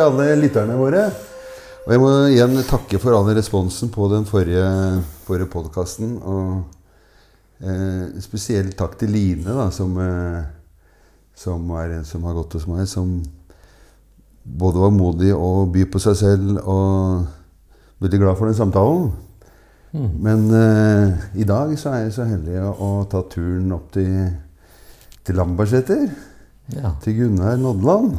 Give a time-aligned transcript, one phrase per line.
[0.00, 1.00] Til alle lytterne våre.
[1.84, 4.62] Og jeg må igjen takke for all responsen på den forrige,
[5.26, 6.14] forrige podkasten.
[6.24, 6.62] Og
[7.60, 10.40] eh, spesielt takk til Line, da, som, eh,
[11.36, 12.88] som er en som har gått hos meg.
[12.88, 13.12] Som
[14.40, 19.10] både var modig og by på seg selv, og veldig glad for den samtalen.
[19.92, 24.32] Men eh, i dag så er jeg så heldig å, å ta turen opp til,
[25.28, 26.08] til Lambertseter.
[26.80, 26.96] Ja.
[27.04, 28.14] Til Gunnar Nodland.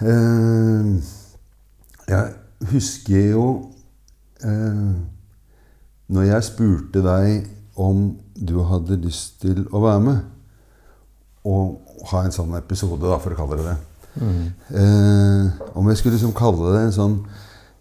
[0.00, 0.88] Eh,
[2.08, 2.32] jeg
[2.72, 3.44] husker jo
[4.42, 4.94] eh,
[6.10, 7.46] Når jeg spurte deg
[7.78, 10.18] om du hadde lyst til å være med
[11.44, 13.74] og ha en sånn episode, da, for å kalle det det.
[14.80, 17.16] Eh, om jeg skulle liksom kalle det en sånn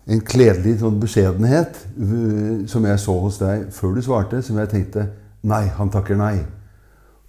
[0.03, 4.71] en kledelig sånn beskjedenhet uh, som jeg så hos deg før du svarte, som jeg
[4.73, 5.07] tenkte
[5.43, 6.37] Nei, han takker nei.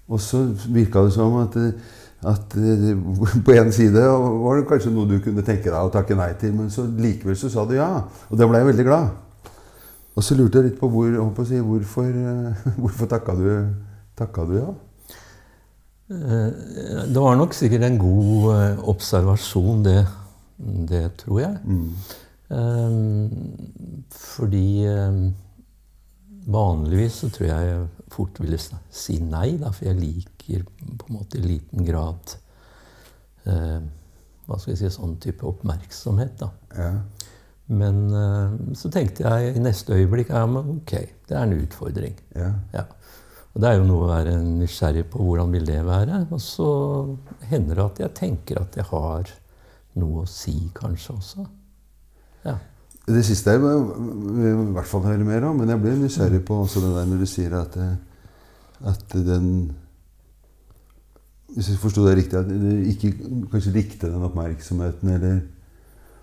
[0.06, 1.72] Og så virka det som at, eh,
[2.26, 2.94] at eh,
[3.46, 6.54] på en side var det kanskje noe du kunne tenke deg å takke nei til,
[6.56, 7.90] men så likevel så sa du ja.
[8.30, 9.12] Og da ble jeg veldig glad.
[10.14, 11.10] Og så lurte jeg litt på, hvor,
[11.48, 13.48] si, hvorfor, eh, hvorfor takka du,
[14.18, 14.68] takka du ja?
[16.14, 16.50] Eh,
[17.08, 20.02] Det var nok sikkert en god observasjon, det,
[20.90, 21.56] det tror jeg.
[21.64, 21.90] Mm.
[24.14, 24.66] Fordi
[26.44, 30.64] vanligvis så tror jeg jeg fort ville si nei, da, for jeg liker
[31.00, 32.34] på en måte i liten grad
[33.48, 33.80] eh,
[34.44, 36.36] hva skal jeg si, sånn type oppmerksomhet.
[36.42, 36.50] da.
[36.76, 36.90] ja.
[37.72, 40.94] Men eh, så tenkte jeg i neste øyeblikk ja, men ok,
[41.28, 42.20] det er en utfordring.
[42.36, 42.52] ja.
[42.76, 42.88] Ja.
[43.54, 46.24] Og det er jo noe å være nysgjerrig på hvordan vil det være.
[46.34, 46.68] Og så
[47.46, 49.30] hender det at jeg tenker at jeg har
[50.02, 51.44] noe å si, kanskje også.
[52.42, 52.56] Ja.
[53.04, 56.62] Det siste jeg vil i hvert fall høre mer om, men jeg blir nysgjerrig på
[56.62, 57.96] også det der når du sier at, eh,
[58.88, 59.48] at den
[61.54, 63.12] Hvis jeg forsto det riktig, at du ikke
[63.52, 65.36] kanskje likte den oppmerksomheten, eller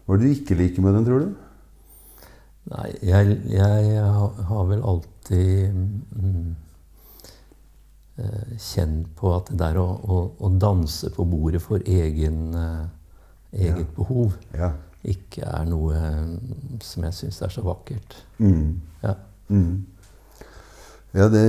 [0.05, 1.29] Hva er det du ikke liker med den, tror du?
[2.71, 6.55] Nei, jeg, jeg har har vel alltid mm,
[8.17, 12.85] eh, kjent på at det der å, å, å danse på bordet for egen, eh,
[13.53, 13.93] eget Ja.
[13.95, 14.71] behov Ja.
[15.03, 18.15] Ikke er noe mm, som jeg syns er så vakkert.
[18.37, 18.79] Mm.
[19.03, 19.15] Ja.
[19.49, 19.85] Mm.
[21.13, 21.45] Ja, det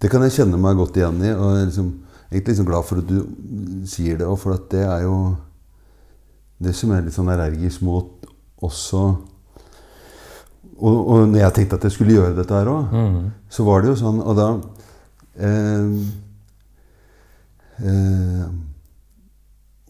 [0.00, 1.30] Det kan jeg kjenne meg godt igjen i.
[1.32, 1.90] Og jeg er liksom,
[2.30, 5.36] egentlig liksom glad for at du sier det, og for at det er jo
[6.64, 8.26] det som er litt sånn allergisk mot
[8.64, 9.04] også
[10.74, 13.30] og, og når jeg tenkte at jeg skulle gjøre dette her òg, Mm.
[13.48, 14.46] så var det jo sånn Og da
[15.38, 15.86] eh,
[17.84, 18.44] eh,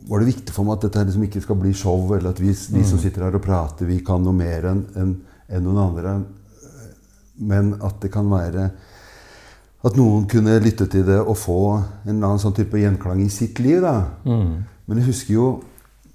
[0.09, 2.53] var det viktig for meg at dette liksom ikke skal bli show, eller at vi,
[2.53, 5.15] vi som sitter her og prater, vi kan noe mer enn en,
[5.49, 6.17] en noen andre.
[7.41, 8.69] Men at det kan være
[9.85, 13.29] At noen kunne lytte til det og få en eller annen sånn type gjenklang i
[13.29, 13.83] sitt liv.
[13.85, 14.07] da.
[14.25, 14.63] Mm.
[14.87, 15.49] Men jeg husker jo,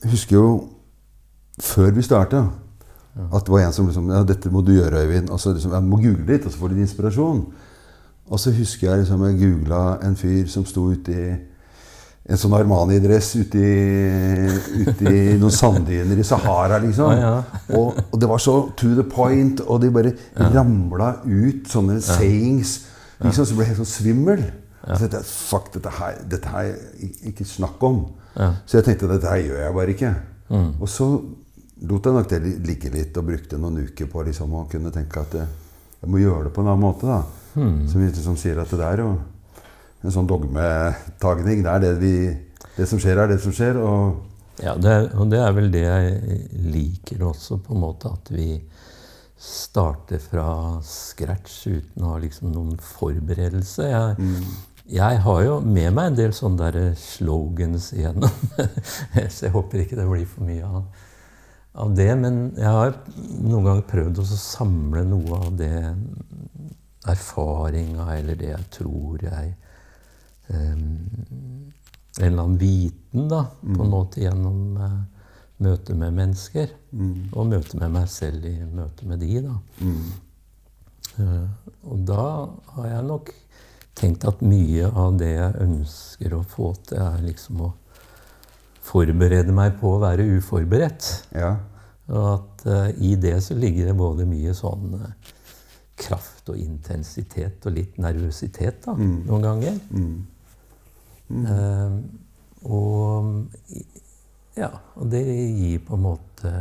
[0.01, 0.47] jeg husker jo
[1.61, 2.47] før vi starta,
[3.19, 5.29] at det var en som liksom Ja, dette må du gjøre, Øyvind.
[5.29, 7.43] Og så liksom, jeg må google litt, og så får du inspirasjon.
[8.29, 11.29] Og så husker jeg liksom jeg googla en fyr som sto ute i
[12.29, 17.09] en sånn Armani-dress ute i, ute i noen sanddyner i Sahara, liksom.
[17.17, 17.61] Ja, ja.
[17.79, 22.75] Og, og det var så to the point, og de bare ramla ut sånne sayings
[23.23, 24.43] liksom, så ble helt sånn svimmel.
[24.85, 26.69] Og så tenkte jeg, Fuck, dette her, dette her
[27.33, 28.03] ikke snakk om.
[28.37, 28.51] Ja.
[28.69, 30.13] Så jeg tenkte dette her gjør jeg bare ikke.
[30.79, 31.09] Og så
[31.89, 34.93] lot jeg nok det li- ligge litt og brukte noen uker på liksom, å kunne
[34.95, 35.49] tenke at jeg,
[36.03, 37.09] jeg må gjøre det på en annen måte.
[37.09, 37.19] da.
[37.57, 39.09] Som, som liksom sier at det der jo
[40.03, 41.63] en sånn dogmetagning.
[41.65, 42.13] Det er det vi
[42.77, 43.75] Det som skjer, er det som skjer.
[43.83, 44.25] Og
[44.63, 46.39] Ja, det, er- og det er vel det jeg
[46.71, 48.61] liker også, på en måte at vi
[49.39, 53.85] starter fra scratch uten å ha liksom noen forberedelse.
[53.87, 54.33] Jeg,
[54.91, 58.31] jeg har jo med meg en del sånne der slogans igjennom,
[59.31, 60.83] så jeg håper ikke det blir for mye av,
[61.85, 62.09] av det.
[62.19, 62.95] Men jeg har
[63.39, 65.71] noen ganger prøvd å samle noe av det
[67.07, 69.53] erfaringa eller det jeg tror jeg
[70.49, 71.73] En
[72.19, 74.95] eller annen viten, da, på en måte gjennom eh,
[75.63, 76.71] møte med mennesker.
[77.35, 79.55] Og møte med meg selv i møte med de, da.
[81.19, 81.45] Eh,
[81.89, 82.25] og da
[82.75, 83.31] har jeg nok
[83.99, 87.73] tenkt at mye av det jeg ønsker å få til, er liksom å
[88.89, 91.11] forberede meg på å være uforberedt.
[91.35, 91.57] ja.
[92.09, 95.11] Og at uh, i det så ligger det både mye sånn uh,
[95.99, 99.77] kraft og intensitet og litt nervøsitet da, noen ganger.
[101.29, 101.97] Eh,
[102.69, 103.45] og
[104.57, 106.53] ja, og det gir på en måte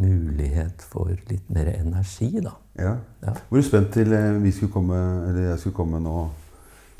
[0.00, 2.54] mulighet for litt mer energi, da.
[2.78, 2.94] ja.
[3.20, 3.34] Ja.
[3.50, 4.96] Var du spent til eh, vi skulle komme,
[5.28, 6.30] eller jeg skulle komme nå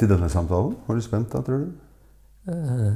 [0.00, 0.76] til denne samtalen?
[0.86, 1.70] Var du spent da, tror du?
[2.50, 2.94] Eh,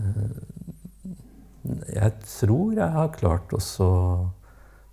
[1.94, 3.88] jeg tror jeg har klart også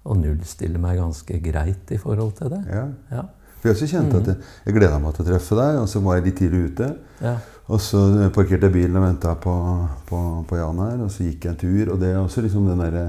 [0.02, 2.62] å nullstille meg ganske greit i forhold til det.
[2.72, 2.86] Ja.
[3.12, 3.28] Ja.
[3.62, 6.02] For jeg også kjente at jeg, jeg gleda meg til å treffe deg, og så
[6.02, 6.88] var jeg litt tidlig ute.
[7.22, 7.36] Ja.
[7.72, 8.00] Og så
[8.36, 9.54] parkerte jeg bilen og venta på,
[10.10, 11.92] på, på Jan her, og så gikk jeg en tur.
[11.94, 13.04] Og det er også liksom den derre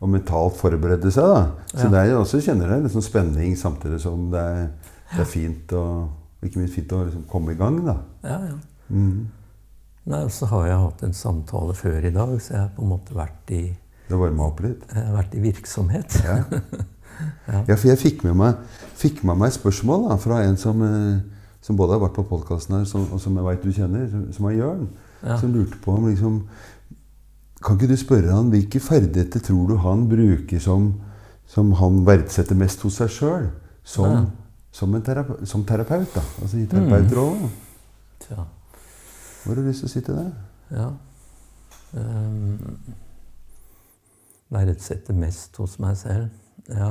[0.00, 1.42] å mentalt forberede seg, da.
[1.74, 1.90] Så Ja.
[1.92, 4.70] det er også kjenner jeg liksom spenning samtidig som det er,
[5.12, 7.98] det er fint og ikke minst fint å liksom komme i gang, da.
[8.24, 8.56] ja, ja.
[8.88, 9.28] Mm.
[10.10, 12.82] Nei, og så har jeg hatt en samtale før i dag, så jeg har på
[12.82, 13.60] en måte vært i,
[14.08, 14.86] Det varma opp litt.
[14.88, 16.16] jeg har vært i virksomhet.
[16.24, 16.38] Ja.
[17.68, 18.58] ja, for jeg fikk med meg,
[19.00, 21.20] fikk med meg spørsmål da, fra en som, eh,
[21.64, 24.48] som både har vært på podkasten her, som, og som jeg veit du kjenner, som,
[24.50, 24.86] er Jørn.
[25.22, 25.36] Ja.
[25.40, 26.46] Som lurte på om liksom
[27.60, 30.94] Kan ikke du spørre han hvilke ferdigheter tror du han bruker som,
[31.44, 33.50] som han verdsetter mest hos seg sjøl?
[33.84, 34.22] Som, Ja.
[34.72, 36.22] som, terape, som terapeut, da.
[36.40, 37.50] Altså i terapeutrollen.
[38.30, 38.46] Mm.
[39.44, 40.32] Hvor har du lyst til å si til det?
[40.72, 40.88] Ja.
[41.92, 42.80] Um,
[44.50, 46.28] verdsetter mest hos meg selv.
[46.70, 46.90] Ja.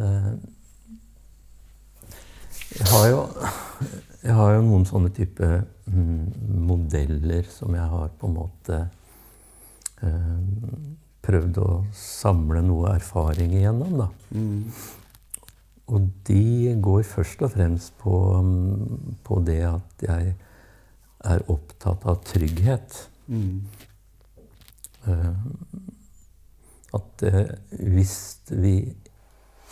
[0.00, 0.32] Eh,
[2.78, 3.20] jeg har jo
[4.20, 5.46] Jeg har jo noen sånne type
[5.88, 6.24] mm,
[6.68, 8.80] modeller som jeg har på en måte
[10.04, 10.34] eh,
[11.24, 14.08] prøvd å samle noe erfaring igjennom, da.
[15.90, 18.12] Og de går først og fremst på,
[18.44, 20.34] mm, på det at jeg
[21.32, 23.00] er opptatt av trygghet.
[25.08, 25.32] Eh,
[26.96, 28.16] At eh, hvis
[28.50, 28.74] vi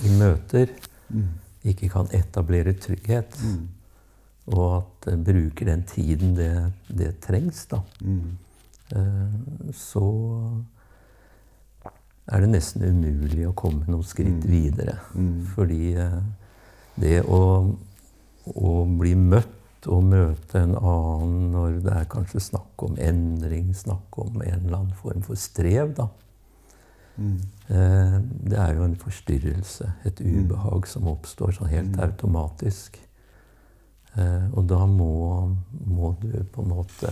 [0.06, 0.70] i møter
[1.67, 3.38] ikke kan etablere trygghet,
[4.55, 6.53] og at eh, bruker den tiden det,
[6.88, 7.82] det trengs, da,
[8.94, 10.06] eh, så
[12.29, 14.99] er det nesten umulig å komme noen skritt videre.
[15.55, 15.94] Fordi
[17.00, 17.41] det å,
[18.53, 24.19] å bli møtt og møte en annen når det er kanskje snakk om endring, snakk
[24.21, 26.11] om en eller annen form for strev, da.
[27.19, 32.99] Eh, Det er jo en forstyrrelse, et ubehag som oppstår sånn helt automatisk.
[34.17, 35.56] Eh, Og da må,
[35.87, 37.11] må du på en måte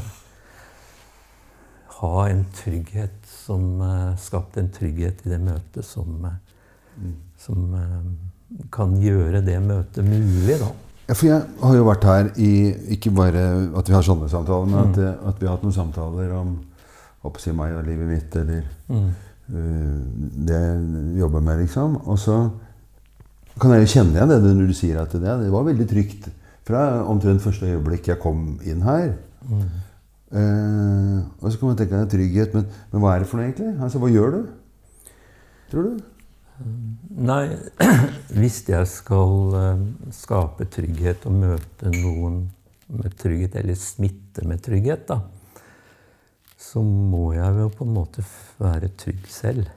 [2.01, 8.65] ha en trygghet som skapte Skapt en trygghet i det møtet som, eh, som eh,
[8.71, 10.71] kan gjøre det møtet mulig, da.
[11.09, 12.49] Ja, for jeg har jo vært her i
[12.97, 13.43] Ikke bare
[13.79, 16.57] at vi har sånne samtaler, men at, eh, at vi har hatt noen samtaler om
[17.27, 19.11] oppsi si meg og livet mitt, eller Mm.
[19.47, 22.01] Det jeg jobber med, liksom.
[22.11, 22.39] Og så
[23.61, 26.27] kan jeg jo kjenne igjen det når du sier at det, det var veldig trygt
[26.67, 29.15] fra omtrent første øyeblikk jeg kom inn her.
[30.35, 33.47] Eh, og så kan man tenke deg trygghet, men, men hva er det for noe
[33.47, 33.73] egentlig?
[33.79, 34.41] Altså, Hva gjør du?
[35.71, 36.05] Tror du?
[37.27, 37.45] Nei,
[38.41, 42.43] hvis jeg skal eh, skape trygghet og møte noen
[42.91, 45.21] med trygghet, eller smitte med trygghet, da,
[46.67, 48.25] så må jeg jo på en måte
[48.59, 49.69] være trygg selv.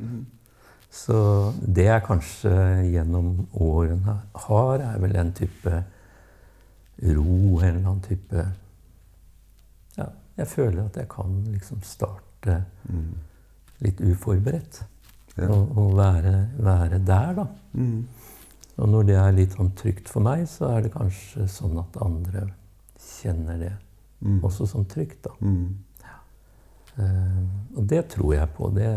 [1.02, 1.16] så
[1.60, 2.52] det jeg kanskje
[2.90, 5.82] gjennom årene har, er vel en type
[7.00, 8.46] ro, en eller annen type
[9.96, 12.62] Ja, jeg føler at jeg kan liksom starte
[13.80, 14.82] litt uforberedt.
[15.38, 15.48] Ja.
[15.48, 17.46] Og, og være, være der, da.
[18.80, 21.96] Og når det er litt sånn trygt for meg, så er det kanskje sånn at
[22.04, 22.48] andre
[23.00, 23.76] kjenner det
[24.44, 25.32] også som trygt, da.
[27.00, 27.06] Mm.
[27.06, 28.70] Eh, og det tror jeg på.
[28.76, 28.88] Det,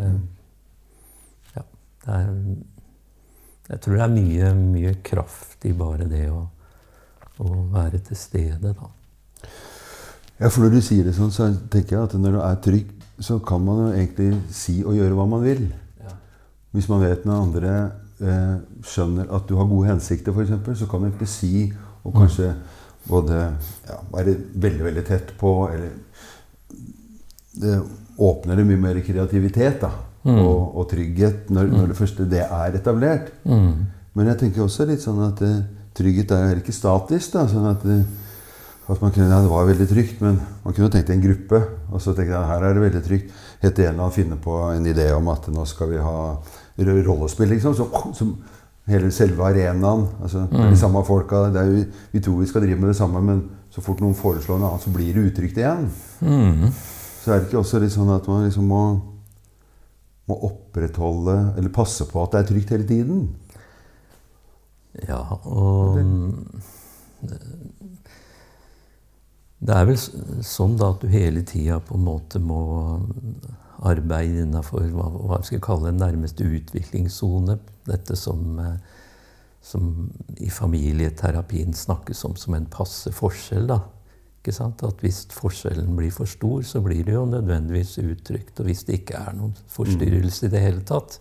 [1.56, 1.66] ja,
[2.06, 2.32] det er
[3.70, 6.42] Jeg tror det er mye, mye kraft i bare det å,
[7.40, 8.90] å være til stede, da.
[10.42, 12.92] Ja, for når du sier det sånn, så tenker jeg at når du er trygg,
[13.24, 15.64] så kan man jo egentlig si og gjøre hva man vil.
[16.04, 16.16] Ja.
[16.76, 17.74] Hvis man vet når andre
[18.20, 21.70] eh, skjønner at du har gode hensikter, f.eks., så kan du egentlig si
[22.04, 22.52] og kanskje
[23.08, 23.38] både
[23.88, 25.94] ja, være veldig, veldig tett på, eller
[27.54, 27.78] Det
[28.18, 29.92] åpner det mye mer kreativitet da,
[30.30, 33.32] og, og trygghet når, når det første det er etablert.
[33.46, 33.86] Mm.
[34.14, 35.64] Men jeg tenker også litt sånn at uh,
[35.98, 37.34] trygghet er jo ikke statisk.
[37.34, 38.04] da, sånn at, eh,
[38.94, 41.62] at man kunne, ja, Det var veldig trygt, men man kunne tenkt en gruppe.
[41.92, 43.32] Og så tenke at her er det veldig trygt.
[43.62, 46.18] Helt en eller annen finne på en idé om at nå skal vi ha
[46.78, 47.50] rollespill.
[47.50, 48.36] liksom, som, som
[48.84, 50.08] Hele selve arenaen.
[50.22, 51.50] altså er De samme folka.
[51.54, 54.14] det er jo, Vi tror vi skal drive med det samme, men så fort noen
[54.14, 55.88] foreslår noe annet, så blir det utrygt igjen.
[56.20, 56.68] Mm.
[57.24, 58.82] Så er det ikke også litt sånn at man liksom må,
[60.28, 63.22] må opprettholde, eller passe på at det er trygt hele tiden.
[65.08, 66.02] Ja, og
[69.64, 69.96] Det er vel
[70.44, 72.60] sånn da at du hele tida på en måte må
[73.88, 77.56] arbeide innafor hva, hva vi skal kalle en nærmeste utviklingssone.
[77.88, 78.76] Dette som, eh,
[79.64, 80.12] som
[80.44, 83.80] i familieterapien snakkes om som en passe forskjell da?
[84.44, 88.60] At hvis forskjellen blir for stor, så blir det jo nødvendigvis uttrykt.
[88.60, 91.20] Og hvis det ikke er noen forstyrrelse i det hele tatt,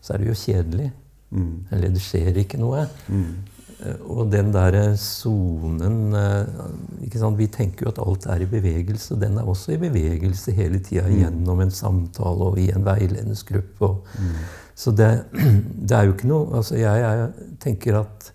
[0.00, 0.92] så er det jo kjedelig.
[1.72, 2.86] Eller det skjer ikke noe.
[3.08, 3.30] Mm.
[4.10, 7.28] Og den derre sonen eh?
[7.38, 9.16] Vi tenker jo at alt er i bevegelse.
[9.20, 13.86] Den er også i bevegelse hele tida gjennom en samtale og i en veiledningsgruppe.
[13.86, 14.06] Og,
[14.74, 15.24] Så det,
[15.88, 18.32] det er jo ikke noe altså Jeg, jeg tenker at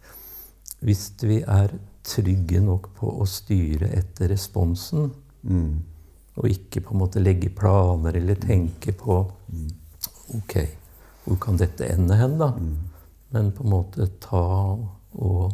[0.84, 1.72] hvis vi er
[2.04, 5.12] trygge nok på å styre etter responsen,
[6.36, 9.32] og ikke på en måte legge planer eller tenke på
[10.34, 10.56] Ok,
[11.26, 12.48] hvor kan dette ende hen, da?
[13.32, 14.78] Men på en måte ta
[15.14, 15.52] og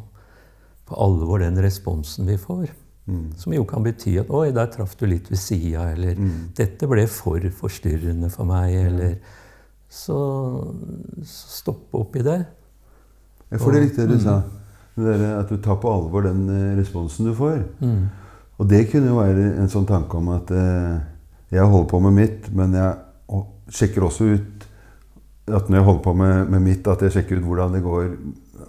[0.85, 2.69] på alvor den responsen vi får.
[3.37, 6.15] Som jo kan bety at 'oi, der traff du litt ved sida', eller
[6.55, 9.17] 'dette ble for forstyrrende for meg', eller
[9.89, 10.15] Så,
[11.25, 12.45] så stoppe opp i det.
[13.49, 14.43] Jeg får det riktig det du sa.
[15.39, 17.61] At du tar på alvor den eh, responsen du får.
[18.59, 20.99] Og det kunne jo være en sånn tanke om at eh,
[21.55, 24.65] jeg holder på med mitt, men jeg sjekker også ut
[25.49, 28.09] at når jeg holder på med, med mitt, at jeg sjekker ut hvordan det går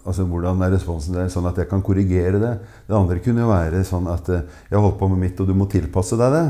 [0.07, 2.53] altså hvordan er responsen der, sånn at jeg kan korrigere det.
[2.89, 5.55] Det andre kunne jo være sånn at eh, jeg holder på med mitt, og du
[5.59, 6.47] må tilpasse deg det.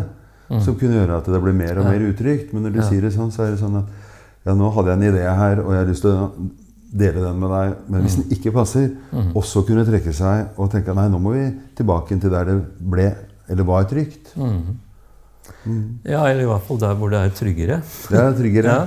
[0.64, 2.52] Som kunne gjøre at det blir mer og mer utrygt.
[2.52, 2.86] Men når du Ja.
[2.88, 3.86] sier det sånn, så er det sånn at
[4.46, 6.30] ja, nå hadde jeg en idé her, og jeg har lyst til å
[6.90, 7.74] dele den med deg.
[7.88, 8.88] Men hvis den ikke passer,
[9.38, 11.46] også kunne trekke seg og tenke nei, nå må vi
[11.78, 12.56] tilbake til der det
[12.90, 13.10] ble,
[13.50, 14.32] eller var trygt.
[16.06, 17.80] Ja, eller i hvert fall der hvor det er tryggere.
[18.10, 18.76] Det er tryggere.
[18.80, 18.86] Ja.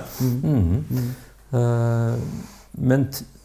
[0.49, 1.09] mm.
[1.53, 2.15] Eh,
[2.81, 3.03] men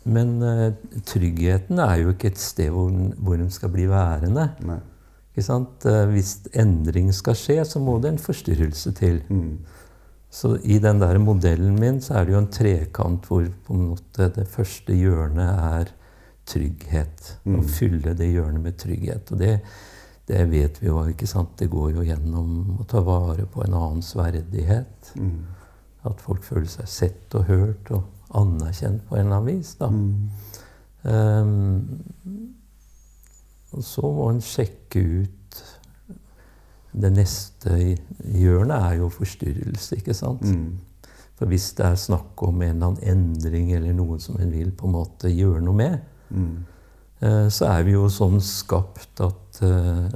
[0.08, 0.70] men eh,
[1.04, 2.88] tryggheten er jo ikke et sted hvor
[3.20, 4.46] hvor den skal bli værende.
[4.64, 4.78] Nei.
[5.34, 5.84] Ikke sant?
[5.86, 9.20] Eh, Hvis endring skal skje, så må det en forstyrrelse til.
[9.28, 9.58] Mm.
[10.30, 13.86] Så i den der modellen min så er det jo en trekant hvor på en
[13.94, 15.94] måte det første hjørnet er
[16.48, 17.30] trygghet.
[17.48, 19.32] Å fylle det hjørnet med trygghet.
[19.32, 19.54] Og det,
[20.28, 21.56] det vet vi jo, ikke sant.
[21.60, 25.12] Det går jo gjennom å ta vare på en annens verdighet.
[25.16, 25.40] Mm.
[26.08, 29.74] At folk føler seg sett og hørt og anerkjent på en eller annen vis.
[29.80, 29.88] Da.
[31.08, 32.02] Ehm,
[33.72, 35.37] og så må en sjekke ut
[36.92, 37.74] Det neste
[38.24, 40.42] hjørnet er jo forstyrrelse, ikke sant?
[40.42, 40.78] Mm.
[41.38, 44.72] For hvis det er snakk om en eller annen endring eller noe som en vil
[44.74, 45.98] på en måte gjøre noe med,
[46.30, 46.64] Mm.
[47.22, 50.08] eh, så er vi jo sånn skapt at eh,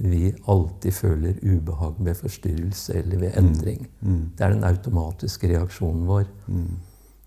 [0.00, 3.86] vi alltid føler ubehag ved forstyrrelse eller ved endring.
[4.02, 4.32] Mm.
[4.36, 6.26] Det er den automatiske reaksjonen vår.
[6.48, 6.76] Mm.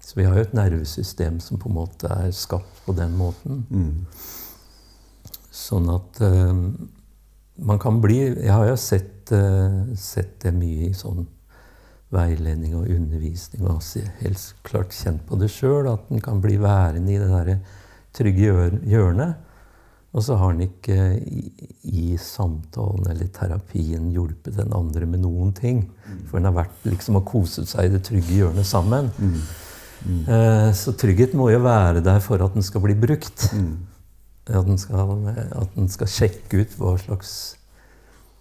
[0.01, 3.66] Så vi har jo et nervesystem som på en måte er skapt på den måten.
[3.72, 4.06] Mm.
[5.51, 6.54] Sånn at eh,
[7.59, 11.25] man kan bli Jeg har jo sett, eh, sett det mye i sånn
[12.13, 16.55] veiledning og undervisning, og også helt klart kjent på det sjøl, at en kan bli
[16.61, 17.57] værende i det derre
[18.15, 19.35] trygge hjørnet.
[20.15, 21.51] Og så har en ikke i,
[21.83, 25.83] i samtalen eller terapien hjulpet den andre med noen ting.
[26.29, 29.11] For en har vært liksom og koset seg i det trygge hjørnet sammen.
[30.07, 33.49] Eh, Så trygghet må jo være der for at den skal bli brukt.
[34.48, 37.32] At den skal, at den skal sjekke ut hva slags,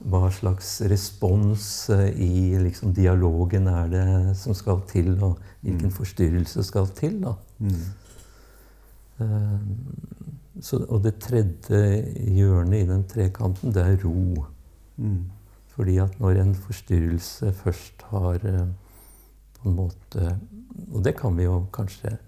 [0.06, 4.08] hva slags respons eh, i liksom, dialogen er det
[4.38, 7.18] som skal til, og hvilken forstyrrelse skal til.
[7.24, 7.34] Da.
[7.58, 7.86] Mm.
[10.60, 11.80] Så, og det tredje
[12.36, 14.44] hjørnet i den trekanten, det er ro.
[14.96, 15.24] Mm.
[15.76, 18.68] Fordi at når en forstyrrelse først har eh,
[19.56, 20.38] på en måte
[20.92, 22.18] Og det kan vi jo kanskje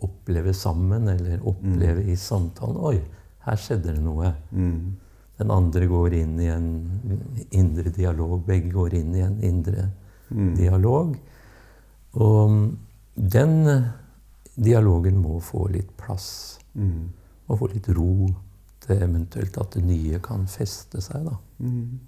[0.00, 2.76] oppleve sammen, eller oppleve i samtalen.
[2.80, 3.00] Oi,
[3.48, 4.32] her skjedde det noe.
[4.50, 4.96] Mm.
[5.38, 6.68] Den andre går inn i en
[7.54, 8.40] indre dialog.
[8.46, 9.88] Begge går inn i en indre
[10.58, 11.14] dialog.
[12.18, 12.56] Og
[13.14, 13.54] den
[14.58, 16.58] dialogen må få litt plass.
[16.74, 17.08] Mm.
[17.48, 18.28] Må få litt ro
[18.84, 21.28] til eventuelt at det nye kan feste seg.
[21.28, 21.36] da.
[21.62, 21.98] Mm.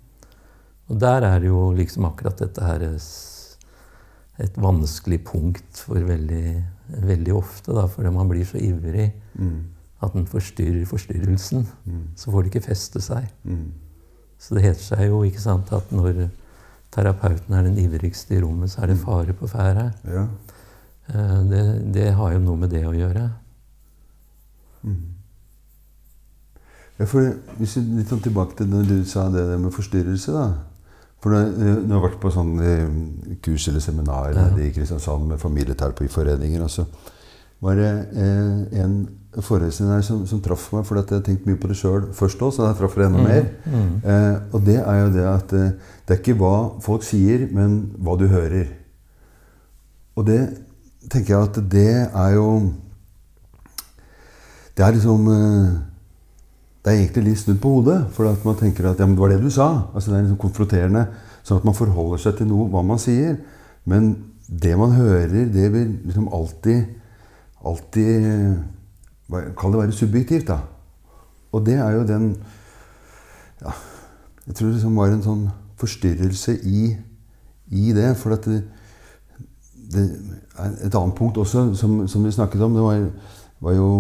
[0.91, 2.83] Og der er det jo liksom akkurat dette her
[4.41, 6.65] et vanskelig punkt for veldig,
[7.07, 7.73] veldig ofte.
[7.77, 9.65] da, Fordi man blir så ivrig Mm.
[10.03, 11.67] At den forstyrrer forstyrrelsen.
[12.17, 13.27] Så får det ikke feste seg.
[13.45, 13.67] Mm.
[14.41, 16.29] Så det heter seg jo ikke sant, at når
[16.93, 19.93] terapeuten er den ivrigste i rommet, så er det fare på ferde.
[20.09, 20.27] Ja.
[21.13, 21.65] Eh, Det,
[21.95, 23.29] det har jo noe med det å gjøre.
[27.01, 30.33] Ja, for hvis vi litt sånn tilbake til når du sa det der med forstyrrelse,
[30.37, 30.49] da.
[31.21, 34.47] For når når har vært på sånn eh, kurs eller seminar Ja.
[34.57, 36.87] i Kristiansand med familieterapiforeninger, og så
[37.61, 38.95] var det eh, en
[39.39, 42.55] forelesning som, som traff meg, fordi jeg har tenkt mye på det sjøl først òg,
[42.55, 43.47] så da traff det enda mer.
[43.71, 45.75] Eh, og det er jo det at eh,
[46.07, 48.73] det er ikke hva folk sier, men hva du hører.
[50.19, 50.41] Og det
[51.11, 52.49] tenker jeg at det er jo
[54.77, 55.71] Det er liksom eh,
[56.81, 57.99] det er egentlig litt snudd på hodet.
[58.17, 59.69] For at man tenker at ja, men det var det du sa.
[59.93, 61.03] Altså Det er liksom konfronterende.
[61.45, 63.37] Sånn at man forholder seg til noe, hva man sier.
[63.85, 64.15] Men
[64.49, 67.00] det man hører, det vil liksom alltid
[67.67, 68.27] Alltid
[69.31, 70.59] Kall det være subjektivt, da.
[71.53, 72.37] Og det er jo den
[73.61, 73.71] ja,
[74.47, 75.45] Jeg tror det liksom var en sånn
[75.79, 76.97] forstyrrelse i,
[77.71, 78.09] i det.
[78.19, 78.65] For at det,
[79.95, 80.05] det
[80.59, 83.05] et annet punkt også, som, som vi snakket om, det var,
[83.61, 83.91] var jo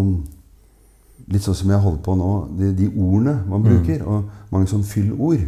[1.30, 2.32] litt sånn som jeg holder på nå.
[2.58, 4.02] De, de ordene man bruker.
[4.02, 4.08] Mm.
[4.10, 5.46] Og mange sånn fyllord.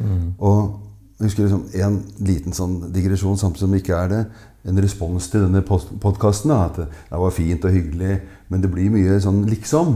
[0.00, 0.32] Mm.
[0.38, 0.80] Og
[1.24, 1.94] jeg husker liksom en
[2.26, 4.22] liten sånn digresjon, samtidig som det ikke er det.
[4.68, 6.52] En respons til denne podkasten.
[6.52, 8.18] At det, var fint og hyggelig.
[8.52, 9.94] Men det blir mye sånn liksom.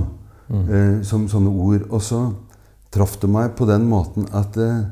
[0.49, 0.62] Mm.
[0.64, 1.85] Eh, som sånne ord.
[1.92, 2.23] Og så
[2.94, 4.87] traff det meg på den måten at eh,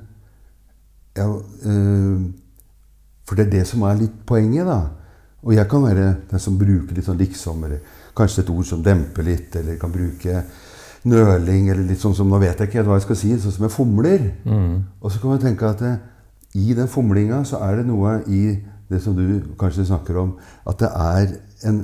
[1.16, 2.26] ja, eh,
[3.26, 4.80] For det er det som er litt poenget, da.
[5.46, 7.80] Og jeg kan være den som bruker litt sånn liksom, eller
[8.16, 10.44] kanskje et ord som demper litt, eller kan bruke
[11.06, 13.66] nøling, eller litt sånn som Nå vet jeg ikke hva jeg skal si, sånn som
[13.66, 14.28] jeg fomler.
[14.44, 14.76] Mm.
[15.00, 15.94] Og så kan man tenke at det,
[16.56, 18.42] i den fomlinga så er det noe i
[18.88, 20.34] det som du kanskje snakker om,
[20.66, 21.32] at det er
[21.68, 21.80] en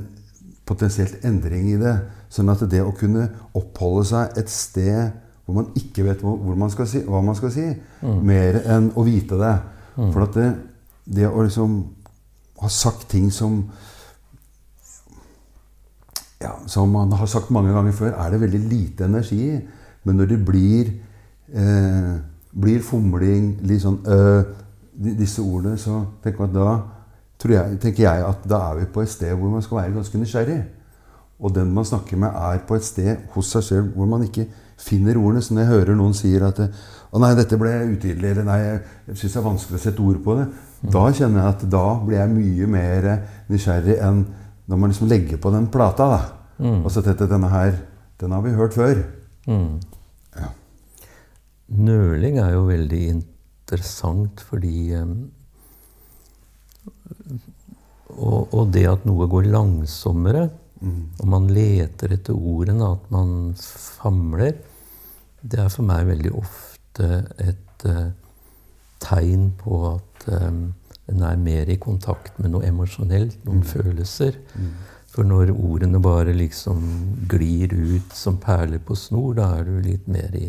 [0.65, 1.97] potensielt endring i det.
[2.33, 5.11] Sånn at det å kunne oppholde seg et sted
[5.43, 7.65] hvor man ikke vet man si, hva man skal si,
[7.99, 8.19] mm.
[8.23, 9.55] mer enn å vite det.
[9.97, 10.11] Mm.
[10.13, 10.49] For at det,
[11.19, 11.75] det å liksom
[12.63, 13.65] ha sagt ting som
[16.43, 19.59] ja, Som man har sagt mange ganger før, er det veldig lite energi i.
[20.03, 20.89] Men når det blir,
[21.55, 22.17] eh,
[22.51, 24.41] blir fomling, litt sånn øh,
[24.93, 26.77] disse ordene, så tenker, da,
[27.49, 30.19] jeg, tenker jeg at da er vi på et sted hvor man skal være ganske
[30.21, 30.59] nysgjerrig.
[31.43, 34.45] Og den man snakker med, er på et sted hos seg selv hvor man ikke
[34.79, 35.41] finner ordene.
[35.41, 38.59] Så når jeg hører noen sier at 'Å nei, dette ble utydelig', eller 'nei,
[39.07, 40.91] jeg syns det er vanskelig å sette ord på det', mm.
[40.91, 43.09] da kjenner jeg at da blir jeg mye mer
[43.49, 44.23] nysgjerrig enn
[44.67, 46.07] når man liksom legger på den plata.
[46.09, 46.21] da.
[46.59, 46.85] Mm.
[46.85, 47.75] Og så dette, denne her,
[48.19, 49.03] den har vi hørt før.
[49.47, 49.79] Mm.
[50.39, 50.49] Ja.
[51.67, 53.03] Nøling er jo veldig
[53.63, 55.31] interessant fordi um,
[58.13, 60.47] og, og, det at noe går langsommere,
[60.81, 60.99] mm.
[61.23, 64.59] og man leter etter ordene, at man famler,
[65.41, 67.09] det er for meg veldig ofte
[67.41, 68.11] et uh,
[69.03, 70.67] tegn på at um,
[71.11, 73.69] en er mer i kontakt med noe emosjonelt, noen mm.
[73.71, 74.37] følelser.
[74.55, 74.69] Mm.
[75.13, 76.85] For når ordene bare liksom
[77.29, 80.47] glir ut som perler på snor, da er du litt mer i,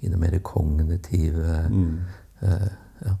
[0.00, 1.92] i det mer kognitive mm.
[2.42, 2.68] Uh,
[3.04, 3.14] ja.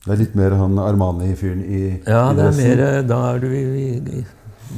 [0.00, 3.50] Det er litt mer han Armani-fyren i Ja, i det er mer, da, er du,
[3.52, 4.22] i,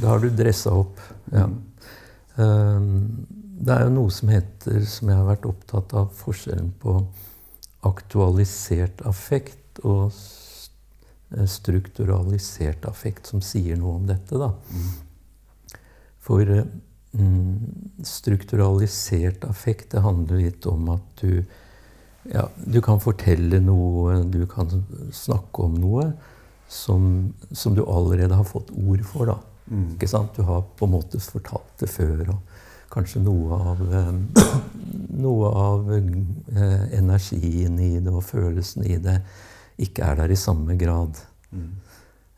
[0.01, 0.99] da har du dressa opp.
[1.31, 1.47] Ja.
[2.35, 2.89] Um,
[3.63, 6.97] det er jo noe som heter, som jeg har vært opptatt av, forskjellen på
[7.87, 14.39] aktualisert affekt og eh, strukturalisert affekt, som sier noe om dette.
[14.39, 14.51] Da.
[14.73, 15.77] Mm.
[16.23, 21.43] For mm, strukturalisert affekt det handler litt om at du
[22.31, 24.71] ja, du kan fortelle noe, du kan
[25.11, 26.11] snakke om noe
[26.71, 29.33] som, som du allerede har fått ord for.
[29.33, 29.37] da.
[29.67, 29.89] Mm.
[29.95, 30.35] Ikke sant?
[30.37, 32.29] Du har på en måte fortalt det før.
[32.35, 32.53] og
[32.93, 34.11] kanskje noe av, eh,
[35.25, 39.19] noe av eh, energien i det og følelsen i det
[39.81, 41.17] ikke er der i samme grad.
[41.51, 41.69] Mm.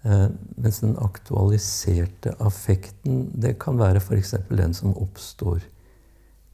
[0.06, 0.28] Eh,
[0.62, 4.36] mens den aktualiserte affekten, det kan være f.eks.
[4.50, 5.66] den som oppstår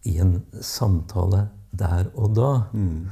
[0.10, 2.54] i en samtale der og da.
[2.74, 3.10] Mm.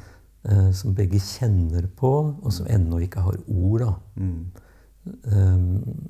[0.73, 2.09] som begge kjenner på,
[2.41, 3.81] og som ennå ikke har ord.
[3.83, 3.89] da.
[4.15, 4.45] Mm.
[5.35, 6.09] Um,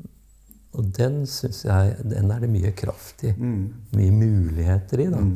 [0.78, 3.34] og den syns jeg den er det mye kraft i.
[3.34, 3.66] Mm.
[3.98, 5.10] Mye muligheter i.
[5.12, 5.22] da.
[5.26, 5.36] Mm.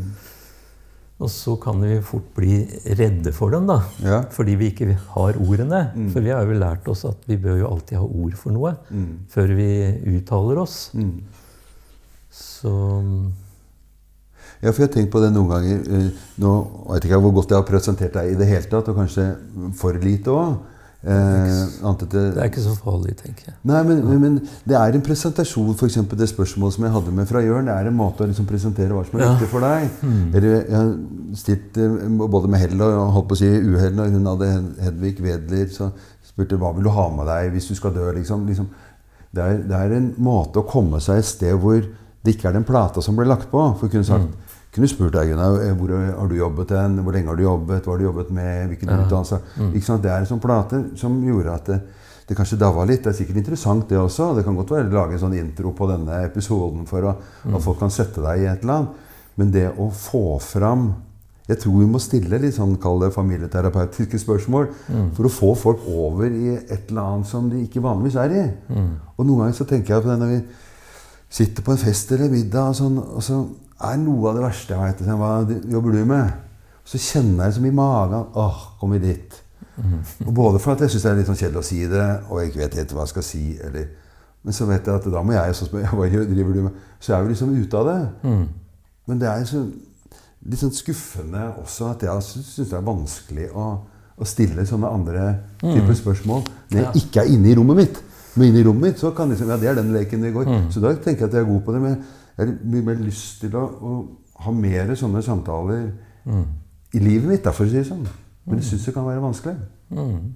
[1.24, 2.64] Og så kan vi fort bli
[3.00, 3.80] redde for dem, da.
[4.04, 4.20] Ja.
[4.34, 5.86] Fordi vi ikke har ordene.
[5.96, 6.10] Mm.
[6.14, 8.76] For vi har jo lært oss at vi bør jo alltid ha ord for noe
[8.90, 9.08] mm.
[9.32, 9.70] før vi
[10.18, 10.78] uttaler oss.
[10.98, 11.16] Mm.
[12.34, 12.74] Så
[14.64, 16.12] ja, for jeg har tenkt på det noen ganger.
[16.40, 19.02] Nå jeg vet ikke hvor godt jeg har presentert deg i det hele tatt, og
[19.02, 19.26] kanskje
[19.80, 20.54] for lite òg.
[21.04, 23.56] Eh, det, det, er ikke så farlig, tenker jeg.
[23.68, 24.20] Nei, men, ja.
[24.22, 25.98] men det er en presentasjon, f.eks.
[26.16, 27.68] det spørsmålet som jeg hadde med fra Jørn.
[27.68, 29.34] Det er en måte å liksom presentere hva som er ja.
[29.34, 29.90] viktig for deg.
[30.00, 30.22] Mm.
[30.38, 30.94] Jeg har
[31.42, 34.54] stilt eh, både med hell og holdt på å si uhell når hun hadde
[34.86, 35.68] Hedvig Wedler.
[35.76, 35.90] Så
[36.30, 38.08] spurte hva vil du ha med deg hvis du skal dø.
[38.16, 38.72] Liksom, liksom.
[39.34, 41.84] Det, er, det, er, en måte å komme seg et sted hvor
[42.24, 43.66] det ikke er den plata som ble lagt på.
[43.82, 44.43] For kun sagt mm
[44.74, 47.84] kunne spurt deg Gunnar, eh, hvor har du jobbet hen, hvor lenge har du jobbet,
[47.86, 49.02] hva har du jobbet med, hvilken ja.
[49.04, 49.70] utdannelse mm.
[50.02, 51.80] Det er en sånn plate som gjorde at det,
[52.28, 53.04] det kanskje daua litt.
[53.04, 54.32] Det er sikkert interessant, det også.
[54.38, 57.58] Det kan godt være å lage en sånn intro på denne episoden for å, mm.
[57.58, 59.10] at folk kan sette deg i et eller annet.
[59.38, 60.92] Men det å få fram
[61.50, 65.08] Jeg tror vi må stille litt sånn kall det familieterapeutiske spørsmål mm.
[65.18, 68.44] for å få folk over i et eller annet som de ikke vanligvis er i.
[68.72, 68.94] Mm.
[69.18, 70.38] Og noen ganger så tenker jeg på det når vi
[71.34, 73.42] sitter på en fest eller middag, og, sånn, og så
[73.90, 75.06] er noe av det verste jeg vet.
[75.20, 75.32] Hva
[75.74, 76.34] jobber du med?
[76.86, 79.40] Så kjenner jeg som i magen åh, kom vi dit.
[80.28, 82.40] Og både for at jeg syns det er litt sånn kjedelig å si det, og
[82.42, 83.44] jeg ikke vet helt hva jeg skal si.
[83.64, 83.88] Eller,
[84.44, 86.84] men så vet jeg at da må jeg også spørre hva driver du med?
[87.00, 87.98] Så jeg er jo liksom ute av det.
[88.28, 88.46] Mm.
[89.10, 89.64] Men det er så,
[90.44, 93.68] litt sånn skuffende også at jeg syns det er vanskelig å,
[94.20, 95.24] å stille sånne andre
[95.64, 96.92] typer spørsmål når jeg Ja.
[97.00, 98.02] ikke er inne i rommet mitt.
[98.36, 100.48] Men inne i rommet mitt så kan liksom, ja, det er den leken det går.
[100.74, 101.82] Så da tenker jeg at jeg er god på det.
[101.84, 101.98] Men
[102.34, 103.96] jeg har mye mer lyst til å, å
[104.44, 105.92] ha mer sånne samtaler
[106.94, 108.06] i livet mitt, da, for å si det sånn.
[108.46, 109.56] Men jeg syns det kan være vanskelig.
[109.94, 110.34] Mm.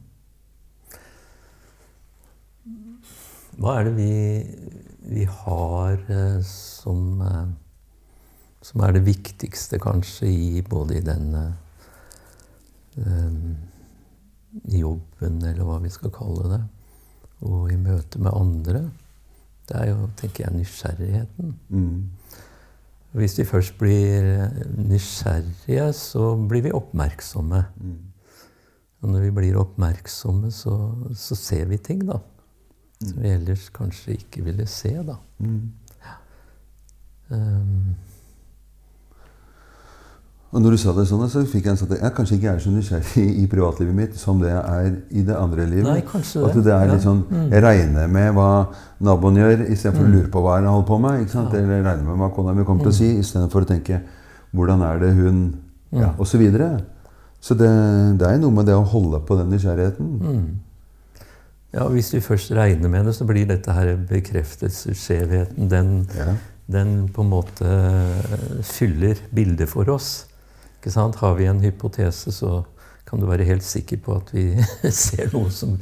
[3.57, 4.11] Hva er det vi,
[5.09, 7.47] vi har eh, som eh,
[8.67, 11.53] Som er det viktigste, kanskje, i både i den eh,
[14.75, 16.59] jobben, eller hva vi skal kalle det,
[17.47, 18.81] og i møte med andre?
[19.67, 21.55] Det er jo, tenker jeg, nysgjerrigheten.
[21.69, 22.03] Mm.
[23.17, 27.63] Hvis vi først blir nysgjerrige, så blir vi oppmerksomme.
[29.01, 30.75] Og når vi blir oppmerksomme, så,
[31.15, 32.19] så ser vi ting, da.
[33.01, 35.17] Som vi ellers kanskje ikke ville se, da.
[37.29, 37.95] Um,
[40.55, 42.51] Og når du sa det sånn, så fikk jeg en sånn at jeg kanskje ikke
[42.55, 45.89] er så nysgjerrig i privatlivet mitt som det jeg er i det andre livet.
[45.91, 46.49] Nei, kanskje det.
[46.49, 46.73] At det.
[46.73, 46.91] er Mm.
[46.93, 48.67] litt sånn, Jeg regner med hva
[49.01, 51.19] naboen gjør, istedenfor å lure på hva han holder på med.
[51.21, 51.53] ikke sant?
[51.53, 53.19] Eller jeg regner med hva kona mi kommer til å si, Mm.
[53.19, 54.01] istedenfor å tenke
[54.55, 55.55] hvordan er det hun
[55.91, 56.81] ja, Og så videre.
[57.41, 57.67] Så det,
[58.17, 60.19] det er noe med det å holde på den nysgjerrigheten.
[60.21, 60.55] mm.
[61.73, 66.33] ja, og hvis vi først regner med det, så blir dette her bekreftelsesskjevheten den, Ja.
[66.69, 70.25] den på en måte fyller bildet for oss.
[70.95, 72.63] Har vi en hypotese, så
[73.07, 74.41] kan du være helt sikker på at vi
[74.91, 75.77] ser noe som,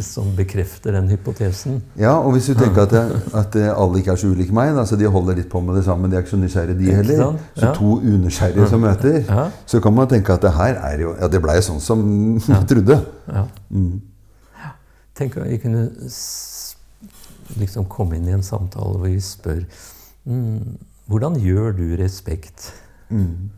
[0.00, 1.80] som bekrefter den hypotesen.
[1.98, 4.84] Ja, og hvis du tenker at, jeg, at alle ikke er så ulike meg, da,
[4.86, 7.16] så de holder litt på med det samme, de er ikke så nysgjerrige de heller,
[7.24, 7.48] sant?
[7.58, 7.72] så Ja.
[7.74, 9.48] to unysgjerrige som møter, Ja.
[9.66, 12.06] så kan man tenke at det her er jo Ja, det blei sånn som
[12.46, 13.00] jeg trodde.
[13.26, 13.44] Ja.
[13.70, 14.00] Mm.
[15.18, 15.88] Tenk om vi kunne
[17.58, 19.64] liksom komme inn i en samtale hvor vi spør
[20.28, 20.76] mm,
[21.08, 22.68] Hvordan gjør du respekt?
[23.10, 23.48] Mm.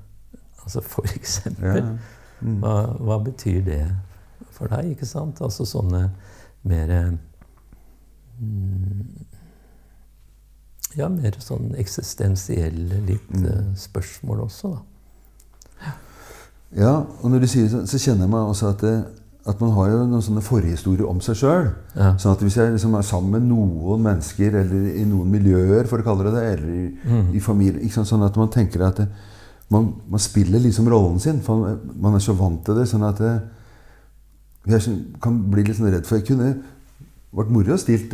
[0.64, 1.12] Altså for Ja.
[1.16, 1.98] eksempel.
[2.42, 2.60] Mm.
[2.62, 3.82] Hva, hva betyr det
[4.50, 4.90] for deg?
[4.94, 5.40] ikke sant?
[5.44, 6.10] Altså sånne
[6.64, 7.18] mer
[8.40, 9.26] mm,
[10.98, 13.44] Ja, mer sånn eksistensielle litt Mm.
[13.46, 15.92] eh, spørsmål også, da.
[16.76, 19.04] Ja, og når du sier det sånn, så kjenner jeg meg også at, det,
[19.46, 21.70] at man har jo noen sånne forhistorier om seg sjøl.
[21.96, 22.12] Ja.
[22.16, 25.98] Sånn at hvis jeg liksom er sammen med noen mennesker, eller i noen miljøer, for
[25.98, 27.34] å kalle det det, eller i, Mm.
[27.34, 28.06] i familie ikke sant?
[28.08, 29.08] Sånn at man tenker at det,
[29.70, 31.40] man, man spiller liksom rollen sin.
[31.46, 32.88] For man, er så vant til det.
[32.90, 33.32] sånn at det,
[34.68, 36.52] jeg sånn- kan bli litt sånn redd for Jeg kunne
[37.30, 38.10] vært moro å stilt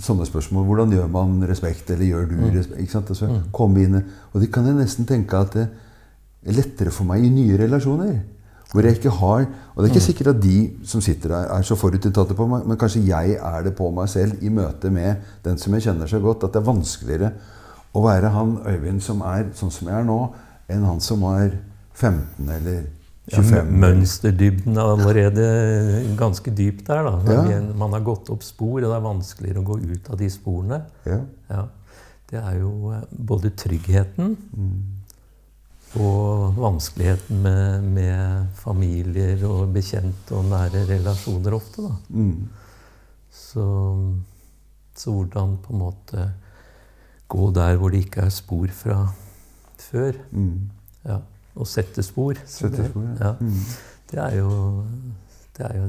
[0.00, 0.64] sånne spørsmål.
[0.66, 2.80] Hvordan gjør man respekt, eller gjør du respekt?
[2.80, 3.10] Ikke sant?
[3.12, 5.68] Altså, komme inn, og det kan jeg nesten tenke at det
[6.46, 8.22] er lettere for meg i nye relasjoner.
[8.72, 9.44] Hvor jeg ikke har
[9.76, 12.62] Og det er ikke sikkert at de som sitter der, er så forutinntatte på meg,
[12.66, 16.06] men kanskje jeg er det på meg selv i møte med den som jeg kjenner
[16.06, 17.32] så godt, at det er vanskeligere
[17.94, 20.18] å være han Øyvind som er sånn som jeg er nå,
[20.68, 21.50] enn han som var
[21.94, 22.84] 15 eller
[23.24, 23.70] Ja, 25.
[23.80, 25.44] mønsterdybden er allerede
[26.18, 27.06] ganske dyp der.
[27.06, 27.36] da.
[27.48, 27.60] Ja.
[27.72, 30.82] Man har gått opp spor, og det er vanskeligere å gå ut av de sporene.
[31.08, 31.22] Ja.
[31.48, 31.62] Ja.
[32.28, 34.36] Det er jo eh, både tryggheten
[35.94, 41.86] og vanskeligheten med, med familier og bekjente og nære relasjoner ofte.
[41.86, 41.96] da.
[42.10, 42.48] Mm.
[43.32, 43.66] Så,
[44.98, 46.28] så hvordan på en måte
[47.30, 48.98] gå der hvor det ikke er spor fra
[49.90, 50.18] før.
[50.30, 50.70] Mm.
[51.04, 51.18] Ja.
[51.54, 52.38] Og sette spor.
[52.46, 53.28] Sette spor, ja.
[53.28, 53.34] ja.
[53.40, 53.60] Mm.
[54.10, 54.50] Det er jo,
[55.56, 55.88] det er jo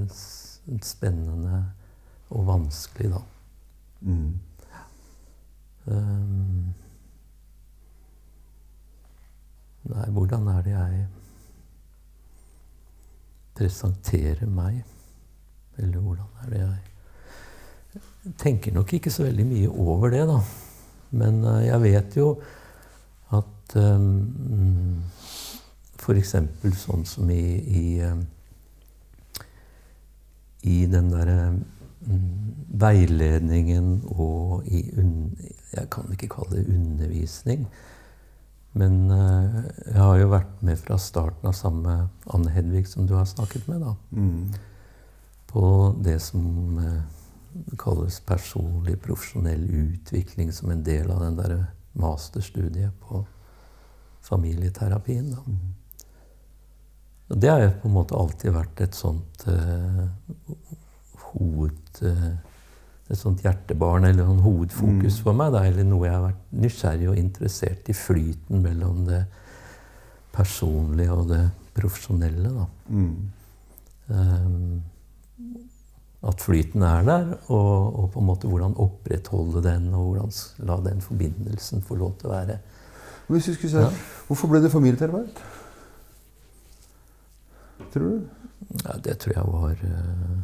[0.82, 1.62] spennende
[2.30, 3.22] og vanskelig, da.
[4.06, 4.34] Mm.
[5.86, 6.74] Um,
[9.86, 11.04] nei, hvordan er det jeg
[13.56, 14.82] presenterer meg?
[15.78, 16.84] Eller hvordan er det jeg
[18.26, 20.40] Jeg tenker nok ikke så veldig mye over det, da.
[21.16, 22.32] Men eh, jeg vet jo
[23.66, 25.04] at um,
[26.00, 26.36] F.eks.
[26.78, 28.26] sånn som i, i um,
[30.66, 32.30] i den derre mm,
[32.82, 34.82] veiledningen og i
[35.76, 37.66] Jeg kan ikke kalle det undervisning.
[38.76, 39.58] Men eh,
[39.92, 41.96] jeg har jo vært med fra starten av samme
[42.32, 43.94] Anne Hedvig, som du har snakket med, da.
[44.12, 44.54] Mm.
[45.52, 51.62] På det som eh, kalles personlig, profesjonell utvikling som en del av den derre
[51.96, 53.26] masterstudiet på
[54.26, 55.32] familieterapien.
[57.30, 60.04] Og det har jo på en måte alltid vært et sånt uh,
[61.32, 62.04] hoved...
[62.04, 62.36] Uh,
[63.06, 65.54] et sånt hjertebarn eller sånn hovedfokus for meg.
[65.54, 69.22] Da, eller noe jeg har vært nysgjerrig og interessert i flyten mellom det
[70.34, 71.44] personlige og det
[71.76, 72.50] profesjonelle.
[72.56, 72.66] Da.
[74.10, 74.82] Um,
[76.26, 80.34] at flyten er der, og, og, på en måte hvordan opprettholde den, og hvordan
[80.66, 82.58] la den forbindelsen få lov til å være.
[83.28, 83.90] Hvis du skulle si, ja.
[84.28, 85.42] Hvorfor ble det familieterapeut?
[87.94, 88.28] Tror du?
[88.84, 90.38] Ja, det tror jeg var uh,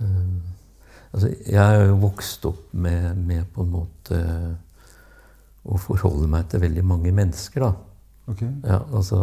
[0.00, 0.42] uh,
[1.14, 4.20] Altså, jeg er jo vokst opp med, med, på en måte
[5.64, 7.70] å forholde meg til veldig mange mennesker, da.
[8.32, 8.48] Okay.
[8.64, 9.20] Ja, altså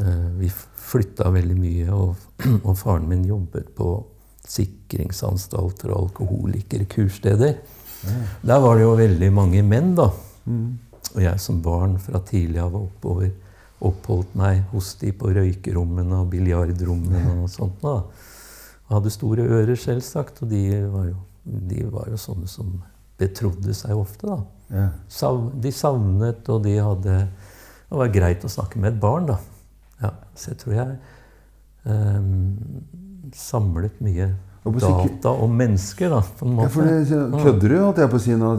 [0.00, 2.16] uh, Vi flytta veldig mye, og,
[2.66, 3.92] og, faren min jobbet på
[4.50, 7.60] sikringsanstalter og alkoholikerkurssteder.
[8.06, 10.08] Der var det jo veldig mange menn, da.
[10.46, 10.78] Mm.
[11.10, 13.30] Og jeg som barn fra tidlig av oppover
[13.80, 17.80] oppholdt meg hos de på røykerommene og biljardrommene og sånt.
[17.82, 18.02] da.
[18.88, 22.74] Jeg hadde store ører, selvsagt, og de var, jo, de var jo sånne som
[23.20, 24.28] betrodde seg ofte.
[24.28, 24.40] da.
[24.70, 24.88] Ja.
[25.10, 27.22] Sav, de savnet, og de hadde
[27.90, 29.40] Det var greit å snakke med et barn, da.
[30.00, 30.92] Ja, så jeg tror jeg
[31.90, 32.28] um,
[33.34, 34.28] samlet mye
[34.64, 36.68] data om mennesker, da, på en måte.
[36.68, 38.54] Ja, for det, Kødder du, at jeg på å si nå?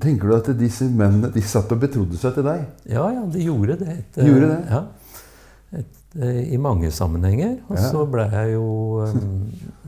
[0.00, 2.62] Tenker du at disse mennene de satt og betrodde seg til deg?
[2.88, 3.96] Ja, ja, de gjorde det.
[3.98, 4.60] Et, de gjorde det?
[4.70, 5.80] Ja.
[5.80, 7.58] Et, eh, I mange sammenhenger.
[7.68, 7.88] Og ja.
[7.92, 8.68] så ble jeg jo
[9.04, 9.42] um,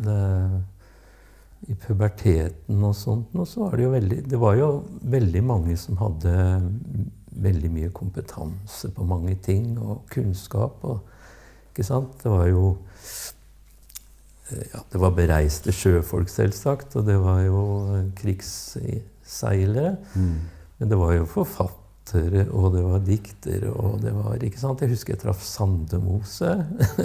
[0.05, 0.19] det,
[1.73, 4.67] I puberteten og sånt og så var det jo veldig Det var jo
[5.17, 6.35] veldig mange som hadde
[7.47, 10.85] veldig mye kompetanse på mange ting og kunnskap.
[10.85, 11.01] Og,
[11.73, 12.21] ikke sant?
[12.21, 13.36] Det var jo eh,
[14.51, 16.95] ja, Det var bereiste sjøfolk, selvsagt.
[16.99, 17.59] Og det var jo
[18.19, 19.97] krigsseilere.
[20.15, 20.37] Mm.
[20.79, 24.83] Men det var jo forfattere, og det var diktere, og det var ikke sant?
[24.85, 26.53] Jeg husker jeg traff Sandemose.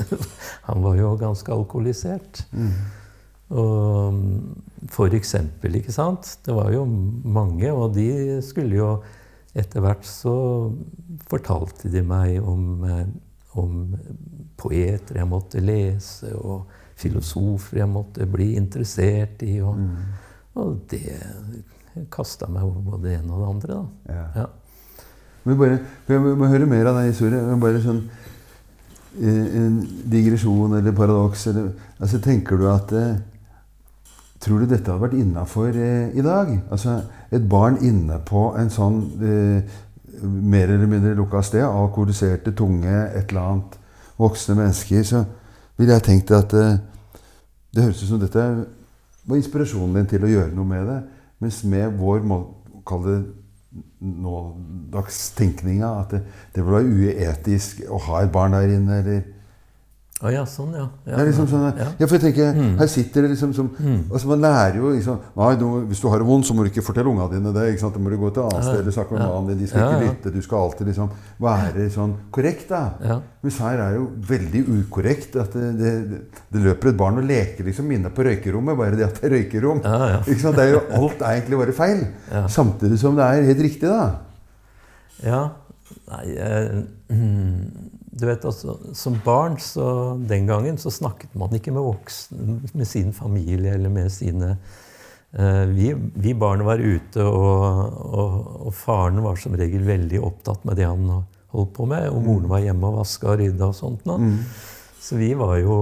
[0.67, 2.43] Han var jo ganske alkoholisert.
[2.51, 2.73] Mm.
[3.51, 4.19] Og
[4.91, 6.37] for eksempel, ikke sant?
[6.45, 8.93] Det var jo mange, og de skulle jo
[9.51, 10.31] Etter hvert så
[11.27, 13.09] fortalte de meg om, eh,
[13.59, 13.81] om
[14.55, 16.69] poeter jeg måtte lese, og
[17.01, 19.57] filosofer jeg måtte bli interessert i.
[19.65, 20.57] Og, mm.
[20.61, 21.03] og det
[22.13, 23.77] kasta meg over både det ene og det andre.
[23.77, 24.15] Da.
[24.15, 24.25] Ja.
[24.41, 24.49] Ja.
[25.43, 27.61] Men bare, jeg må høre mer av den historien.
[27.61, 28.03] Bare sånn
[29.17, 29.79] eh, En
[30.11, 33.15] digresjon eller paradoks eller, altså Tenker du at eh,
[34.41, 36.53] Tror du dette hadde vært innafor eh, i dag?
[36.73, 36.99] Altså
[37.31, 39.75] et barn inne på en sånn eh,
[40.21, 43.77] mer eller mindre lukka sted, alkoholiserte, tunge, et eller annet
[44.19, 45.21] voksne mennesker, så
[45.79, 46.81] ville jeg tenkt at eh,
[47.71, 48.47] Det høres ut som dette
[49.25, 50.99] var inspirasjonen din til å gjøre noe med det.
[51.41, 52.25] Mens med vår
[52.87, 53.19] kall det
[54.01, 56.23] nådagstenkninga at det,
[56.55, 59.21] det vil være uetisk å ha et barn der inne, eller
[60.21, 60.83] Oh, ja, sånn, ja.
[61.07, 61.85] Ja, det er liksom sånn, ja.
[61.97, 62.73] ja for jeg tenker, mm.
[62.77, 64.01] Her sitter det liksom som, mm.
[64.11, 66.69] altså Man lærer jo liksom, nei, du, Hvis du har det vondt, så må du
[66.69, 67.63] ikke fortelle ungene dine det.
[67.71, 67.95] ikke sant?
[67.97, 69.63] Da må du gå til annet sted eller snakke med mannen din.
[69.63, 70.33] De skal ikke lytte.
[70.35, 72.69] Du skal alltid liksom være sånn korrekt.
[72.69, 73.17] da.
[73.41, 75.39] Mens her er jo veldig ukorrekt.
[75.41, 75.93] at det, det,
[76.53, 78.77] det, løper et barn og leker liksom inne på røykerommet.
[78.77, 79.81] Bare det at det er røykerom.
[80.29, 80.59] ikke sant?
[80.59, 82.05] Det er jo, alt er egentlig bare feil.
[82.61, 84.05] Samtidig som det er helt riktig, da.
[85.25, 85.41] Ja.
[86.11, 86.77] Nei, eh,
[87.17, 87.89] mm
[88.21, 92.87] du vet, altså, Som barn så, den gangen så snakket man ikke med voksne, med
[92.87, 98.35] sin familie eller med sine uh, vi, vi barna var ute, og, og,
[98.67, 101.07] og, faren var som regel veldig opptatt med det han
[101.51, 102.09] holdt på med.
[102.11, 104.05] Og moren var hjemme og vaska og rydda og sånt.
[104.05, 104.37] Mm.
[105.01, 105.77] Så vi var, jo,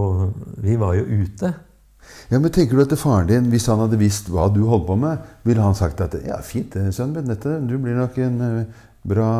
[0.63, 1.51] vi var jo ute.
[2.29, 4.95] Ja, men tenker du at faren din, Hvis han hadde visst hva du holdt på
[4.97, 8.83] med, ville han sagt at ja, fint, sønnen min, dette, du blir nok en uh,
[9.05, 9.31] bra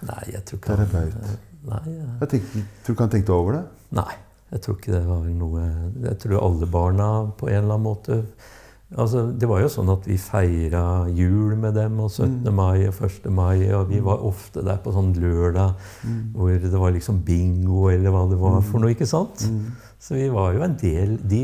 [0.00, 1.16] Nei, jeg tror ikke terapeut?
[1.20, 1.82] Han, Nei,
[2.22, 3.64] jeg tenkte, Tror ikke han tenkte over det?
[3.98, 4.12] Nei.
[4.50, 5.66] Jeg tror ikke det var noe
[6.08, 8.16] Jeg tror alle barna på en eller annen måte
[8.96, 10.82] altså, Det var jo sånn at vi feira
[11.14, 12.40] jul med dem, og 17.
[12.42, 12.50] Mm.
[12.56, 13.30] mai og 1.
[13.30, 13.68] mai.
[13.76, 14.08] Og vi mm.
[14.08, 16.18] var ofte der på sånn lørdag mm.
[16.34, 18.68] hvor det var liksom bingo eller hva det var mm.
[18.72, 18.94] for noe.
[18.96, 19.46] ikke sant?
[19.46, 19.70] Mm.
[20.00, 21.42] Så vi var jo en del De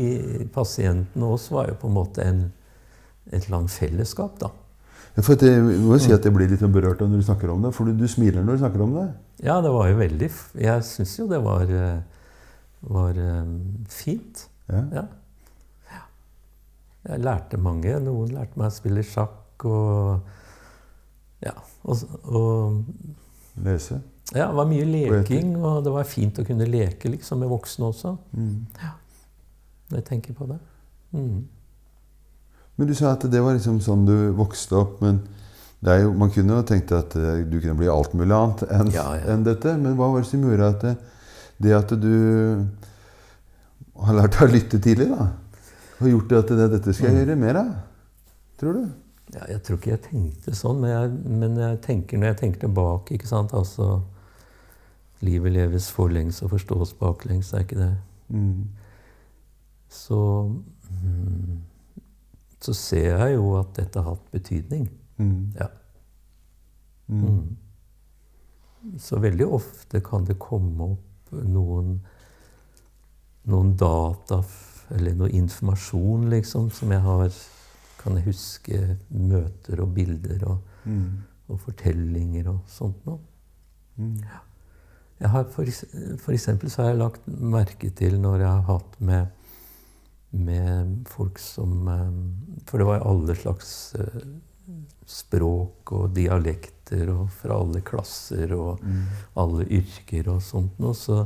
[0.53, 2.47] pasientene og oss var jo på en måte en,
[3.31, 4.51] et langt fellesskap, da.
[5.25, 7.71] For jeg må si at jeg blir litt berørt når du snakker om det.
[7.73, 9.07] For du, du, smiler når du snakker om det.
[9.45, 10.29] Ja, det var jo veldig
[10.61, 12.27] Jeg syns jo det var, eh,
[12.93, 13.55] var um,
[13.89, 14.45] fint.
[14.69, 14.83] Ja.
[14.93, 15.05] ja.
[17.07, 17.97] Jeg lærte mange.
[18.03, 20.35] Noen lærte meg å spille sjakk og
[21.45, 21.55] Ja.
[21.87, 22.83] Og, og
[23.63, 24.01] Lese?
[24.35, 27.87] Ja, det var mye leking, og det var fint å kunne leke liksom, med voksne
[27.87, 28.11] også.
[28.35, 28.65] Mm.
[28.81, 28.91] Ja.
[29.87, 30.57] Når jeg tenker på det.
[31.15, 31.45] Mm.
[32.77, 35.01] Men du sa at det var liksom sånn du vokste opp.
[35.01, 35.23] men
[35.81, 39.07] jo, Man kunne jo tenkt at eh, du kunne bli alt mulig annet enn ja,
[39.17, 39.25] ja.
[39.33, 39.73] en dette.
[39.77, 40.95] Men hva var det som gjorde at det,
[41.57, 42.13] det, at du
[43.97, 45.31] har lært å lytte tidlig, da?
[45.97, 47.69] har gjort det at det, dette skal jeg gjøre mer av?
[48.61, 48.83] Tror du?
[49.33, 52.63] Ja, jeg tror ikke jeg tenkte sånn, men jeg, men jeg tenker, når jeg tenker
[52.67, 53.97] tilbake ikke sant, altså,
[55.25, 57.93] Livet leves forlengs og forstås baklengs, er ikke det?
[58.29, 58.67] Mm.
[59.89, 61.55] Så mm,
[62.59, 64.87] Så ser jeg jo at dette har hatt betydning.
[65.17, 65.53] Mm.
[65.59, 65.67] Ja.
[67.07, 67.25] Mm.
[67.27, 68.97] Mm.
[68.99, 71.99] Så veldig ofte kan det komme opp noen
[73.47, 74.41] noen data
[74.95, 77.29] eller noe informasjon, liksom, som jeg har
[77.97, 78.77] Kan jeg huske
[79.09, 81.23] møter og bilder og, Mm.
[81.49, 83.17] og fortellinger og sånt noe.
[83.97, 84.21] Mm.
[85.19, 85.65] Jeg har for,
[86.21, 89.27] for eksempel så har jeg lagt merke til når jeg har hatt med,
[90.31, 94.21] med folk som eh, For det var alle slags eh,
[95.07, 99.03] språk og dialekter og fra alle klasser og Mm.
[99.39, 100.93] alle yrker og sånt noe.
[100.95, 101.21] Så,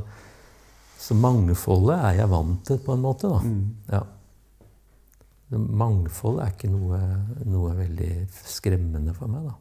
[0.98, 3.40] så mangfoldet er jeg vant til på en måte, da.
[3.42, 3.74] Mm.
[3.90, 4.02] Ja.
[5.52, 6.98] Mangfold er ikke noe,
[7.44, 8.12] noe veldig
[8.48, 9.58] skremmende for meg, da.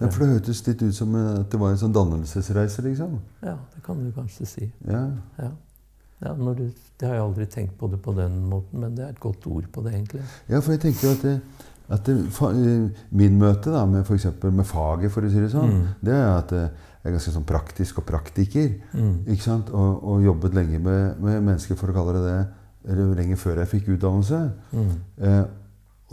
[0.00, 3.18] Ja, for det hørtes litt ut som eh, at det var en sånn dannelsesreise, liksom.
[3.44, 4.70] Ja, det kan du kanskje si.
[4.88, 5.02] Ja.
[5.40, 5.50] Ja.
[6.22, 6.64] Ja, når du,
[7.00, 9.46] det har jeg aldri tenkt på det på den måten, men det er et godt
[9.52, 10.22] ord på det, egentlig.
[10.48, 11.40] Ja, for jeg tenker at, det,
[11.92, 12.16] at det,
[13.10, 15.88] min møte da, med, for med faget, for å si det sånn, Mm.
[16.00, 16.70] det er at eh,
[17.02, 18.72] jeg er ganske sånn praktisk og praktiker.
[18.94, 19.26] Mm.
[19.28, 19.68] ikke sant?
[19.70, 22.40] Og, og jobbet lenge med, med mennesker, for å kalle det det,
[22.90, 24.40] eller lenge før jeg fikk utdannelse.
[24.72, 24.90] Mm.
[25.20, 25.44] Eh,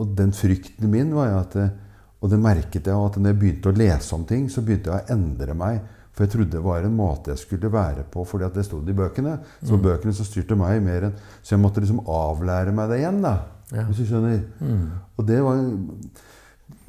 [0.01, 1.73] og den frykten min var jo at eh,
[2.23, 5.03] Og det merket jeg at når jeg begynte å lese om ting, så begynte jeg
[5.03, 5.81] å endre meg.
[6.13, 8.89] For jeg trodde det var en måte jeg skulle være på fordi at det stod
[8.89, 9.39] i bøkene.
[9.63, 9.81] Så Mm.
[9.81, 13.37] bøkene så styrte meg mer enn Så jeg måtte liksom avlære meg det igjen, da.
[13.71, 13.83] Ja.
[13.87, 14.43] Hvis du skjønner.
[14.59, 14.89] Mm.
[15.17, 15.55] Og det var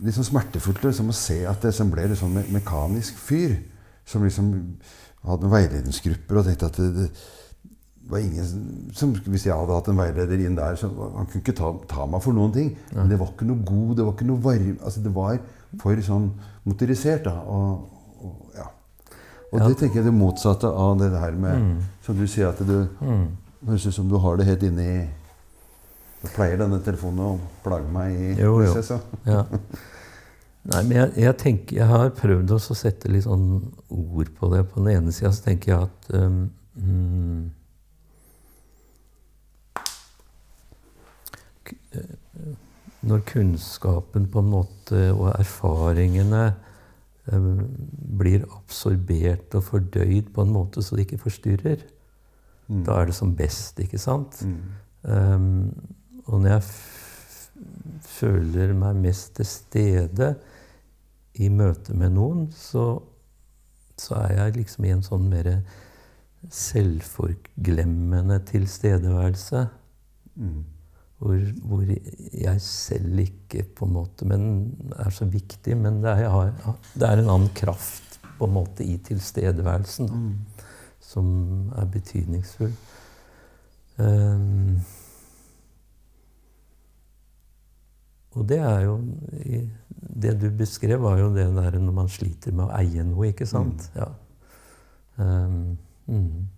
[0.04, 3.56] liksom smertefullt liksom, å se at det som ble en sånn me mekanisk fyr.
[4.04, 4.50] Som liksom
[5.24, 8.44] hadde noen veiledningsgrupper og tenkte at det, det var ingen
[8.92, 12.04] som, Hvis jeg hadde hatt en veileder inn der, så han kunne ikke ta, ta
[12.04, 12.74] meg for noen ting.
[12.92, 15.38] Men det var ikke noe god, det var ikke noe varm altså Det var
[15.80, 16.28] for sånn
[16.68, 17.38] motorisert, da.
[17.48, 17.88] Og,
[18.20, 18.68] og, ja.
[19.54, 19.68] Og Ja.
[19.70, 21.78] det tenker jeg er det motsatte av det her med Mm.
[22.02, 23.28] Som du sier, at du Mm.
[23.66, 25.08] høres ut som du har det helt inni
[26.24, 28.72] Da pleier denne telefonen å plage meg i Jo, jo.
[28.74, 29.00] hvis jeg.
[29.26, 29.44] Ja.
[30.64, 34.62] Nei, men jeg, jeg tenker, jeg har prøvd å sette litt sånn ord på det.
[34.72, 37.50] På den ene sida så tenker jeg at um, mm,
[41.92, 42.00] eh,
[43.04, 46.54] Når kunnskapen på en måte og erfaringene
[47.26, 51.84] blir absorbert og fordøyd på en måte så det ikke forstyrrer,
[52.68, 52.84] Mm.
[52.84, 54.38] da er det som best, ikke sant?
[54.40, 54.60] Mm.
[55.04, 55.74] Um,
[56.24, 56.62] og når jeg
[58.00, 60.30] føler meg mest til stede
[61.34, 63.02] i møte med noen, så,
[64.00, 65.50] så er jeg liksom i en sånn mer
[66.48, 69.66] selvforglemmende tilstedeværelse.
[70.36, 70.64] Mm.
[71.24, 74.42] Hvor, hvor jeg selv ikke på en måte men
[75.00, 76.50] er så viktig, men det er, har,
[76.92, 80.10] det er en annen kraft på en måte i tilstedeværelsen.
[80.10, 80.34] Da Mm.
[81.04, 81.26] som
[81.76, 82.72] er betydningsfull.
[83.98, 84.80] Um,
[88.34, 88.96] og det er jo
[90.22, 93.46] Det du beskrev, var jo det der når man sliter med å eie noe, ikke
[93.46, 93.88] sant?
[93.94, 94.08] Ja.
[95.18, 96.48] Um, mm.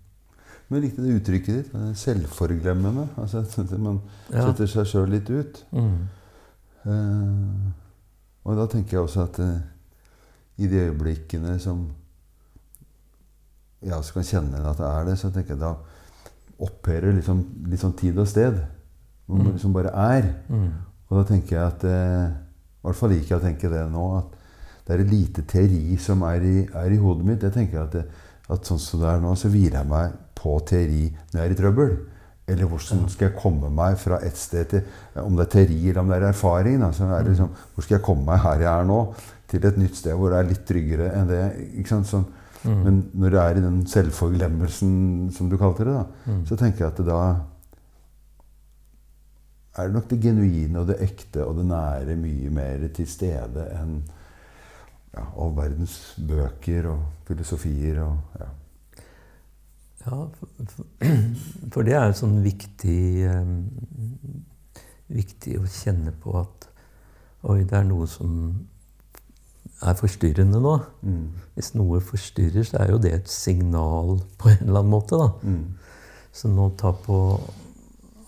[0.69, 1.75] Men jeg likte det uttrykket ditt.
[2.01, 3.05] Selvforglemmende.
[3.23, 3.45] Altså
[3.79, 4.01] man
[4.33, 4.47] Ja.
[4.49, 5.61] setter seg sjøl litt ut.
[5.73, 5.99] Mm.
[6.87, 7.71] Uh,
[8.47, 9.57] og da tenker jeg også at uh,
[10.63, 11.85] i de øyeblikkene som
[13.83, 15.75] jeg også kan kjenne at det er det, så tenker jeg da
[16.65, 17.43] opphører liksom,
[17.79, 18.57] sånn tid og sted.
[19.27, 19.53] Hvor man Mm.
[19.59, 20.29] liksom bare er.
[20.49, 20.71] Mm.
[21.11, 24.05] Og da tenker jeg at uh, I hvert fall liker jeg å tenke det nå.
[24.19, 24.33] At
[24.87, 27.43] det er lite teori som er i, er i hodet mitt.
[27.43, 28.05] Jeg tenker at, det,
[28.49, 31.55] at sånn som det er nå, så hviler jeg meg på teori når jeg er
[31.55, 31.97] i trøbbel.
[32.47, 34.85] Eller hvordan skal jeg komme meg fra et sted til
[35.19, 36.77] Om det er teori eller om det er erfaring.
[36.79, 39.01] Da, så er det liksom, hvor skal jeg komme meg her jeg er nå,
[39.51, 41.43] til et nytt sted hvor det er litt tryggere enn det.
[42.07, 42.27] sånn.
[42.67, 42.79] Mm.
[42.85, 44.95] Men når du er i den selvforglemmelsen,
[45.35, 46.47] som du kalte det, da, Mm.
[46.47, 47.21] så tenker jeg at det da
[49.77, 53.67] er det nok det genuine og det ekte og det nære mye mer til stede
[53.77, 53.99] enn
[55.17, 55.97] ja, all verdens
[56.29, 58.53] bøker og filosofier og ja.
[60.07, 60.49] Ja, for,
[61.73, 63.57] for, det er jo sånn viktig um,
[65.11, 66.69] Viktig å kjenne på at
[67.47, 68.31] Oi, det er noe som
[69.87, 70.73] er forstyrrende nå.
[71.07, 71.27] Mm.
[71.55, 75.19] Hvis noe forstyrrer, så er jo det et signal på en eller annen måte.
[75.21, 75.29] da.
[75.47, 75.77] Mm.
[76.35, 77.19] Så nå ta på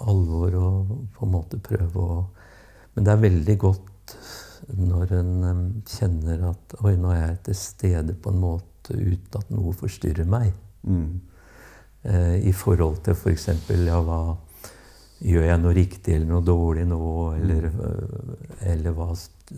[0.07, 2.18] alvor og på en måte prøve å
[2.95, 4.14] Men det er veldig godt
[4.77, 9.51] når en kjenner at Oi, nå er jeg til stede på en måte uten at
[9.51, 10.53] noe forstyrrer meg.
[10.85, 11.21] Mm.
[12.05, 13.49] Eh, I forhold til f.eks.
[13.66, 14.37] For ja, hva,
[15.19, 16.99] Gjør jeg noe riktig eller noe dårlig nå?
[17.35, 18.37] Eller, øh,
[18.71, 19.09] eller hva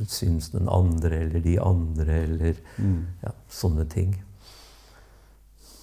[0.08, 2.14] syns den andre eller de andre?
[2.22, 3.02] Eller Mm.
[3.22, 4.14] ja, sånne ting.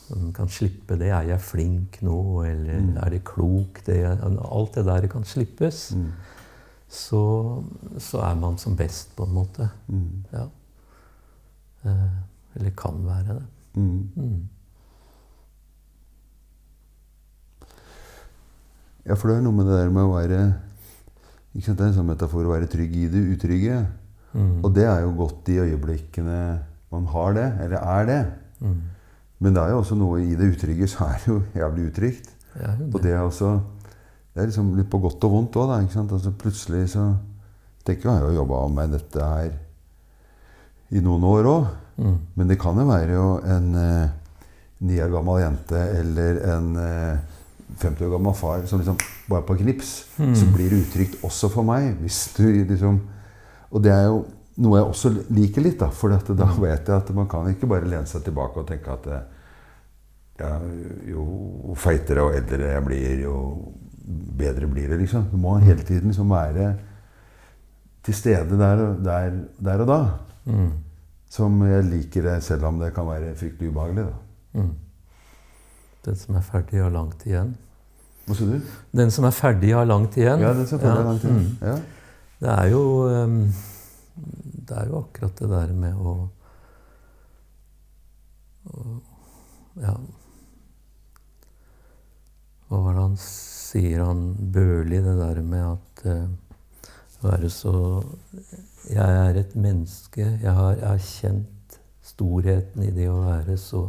[0.09, 1.09] Man kan slippe det.
[1.11, 2.43] Er jeg flink nå?
[2.47, 2.97] Eller Mm.
[2.97, 3.86] er det klokt?
[3.86, 5.91] Det, alt det der kan slippes.
[5.93, 6.11] Mm.
[6.88, 7.21] Så,
[7.99, 9.69] så er man som best, på en måte.
[9.88, 10.23] Mm.
[10.31, 10.45] Ja.
[11.83, 12.19] Eh,
[12.55, 13.45] eller kan være det.
[13.75, 14.09] Mm.
[14.15, 14.47] Mm.
[19.07, 20.39] Ja, for det er noe med det der med å være
[21.55, 23.77] ikke sant, Det er en sånn metafor å være trygg i det utrygge.
[24.35, 24.59] Mm.
[24.61, 26.41] Og det er jo godt i øyeblikkene
[26.93, 28.19] man har det, eller er det.
[28.61, 28.81] Mm.
[29.39, 32.29] Men det er jo også noe i det utrygge, så er det jo jævlig utrygt.
[32.57, 33.59] Ja, Og det er også
[34.38, 36.03] Det er liksom litt på godt og vondt òg, da.
[36.03, 37.07] Altså plutselig så
[37.88, 39.47] tenker jeg, jeg har jo jobba med dette her
[40.93, 41.71] i noen år òg.
[41.97, 42.17] Mm.
[42.38, 44.11] Men det kan jo være jo en eh,
[44.85, 47.17] ni år gammel jente eller en eh,
[47.81, 50.35] 50 år gammel far som liksom bare på knips, Mm.
[50.38, 51.95] så blir det utrygt også for meg.
[52.01, 53.01] Hvis du liksom
[53.73, 54.21] Og det er jo
[54.63, 55.89] noe jeg også liker litt, da.
[55.89, 56.61] For da Mm.
[56.61, 59.25] vet jeg at man kan ikke bare lene seg tilbake og tenke at eh,
[60.39, 60.59] ja,
[61.09, 63.73] jo feitere og eldre jeg blir, jo
[64.38, 65.26] bedre blir det, liksom.
[65.32, 66.76] Du må hele tiden liksom være
[68.03, 69.99] til stede der, og- der, der og da.
[70.45, 70.72] Mm.
[71.30, 74.05] Som jeg liker det, selv om det kan være fryktelig ubehagelig.
[74.05, 74.60] da.
[74.62, 74.76] Mm.
[76.05, 77.55] Den som er ferdig, har langt igjen.
[78.28, 78.62] Hva sier du?
[78.95, 80.39] Den som er ferdig, har langt igjen.
[80.39, 81.38] Ja, den som er ferdig, Ja, langt igjen.
[81.38, 81.68] mm.
[81.68, 81.76] Ja.
[82.39, 82.82] Det er jo
[83.26, 83.53] um,
[84.68, 86.30] Det er jo akkurat det der med å,
[88.68, 88.86] å
[89.82, 89.93] Ja
[92.68, 93.16] Hva var det han
[93.68, 96.30] sier, han Børli, det der med at uh,
[97.24, 98.03] være så
[98.89, 100.39] Jeg er et menneske.
[100.41, 103.82] Jeg har erkjent storheten i det å være så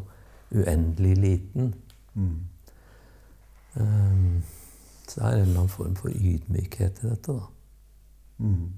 [0.51, 1.75] uendelig liten.
[2.15, 2.41] Mm.
[3.79, 4.43] Um,
[5.07, 7.47] så det er en eller annen form for ydmykhet i dette, da.
[8.39, 8.73] Mm.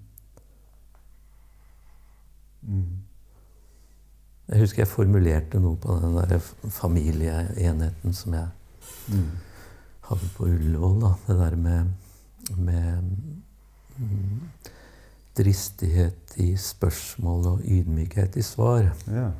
[2.62, 2.98] Mm.
[4.50, 6.38] Jeg husker jeg formulerte noe på den der
[6.68, 8.48] familieenheten som jeg
[9.10, 9.30] Mm.
[10.10, 10.98] Hadde på Ullevål.
[11.04, 11.12] Da.
[11.26, 11.92] Det der med,
[12.58, 13.10] med
[13.98, 14.40] mm,
[15.38, 18.90] dristighet i spørsmål og ydmykhet i svar.
[19.10, 19.30] Ja.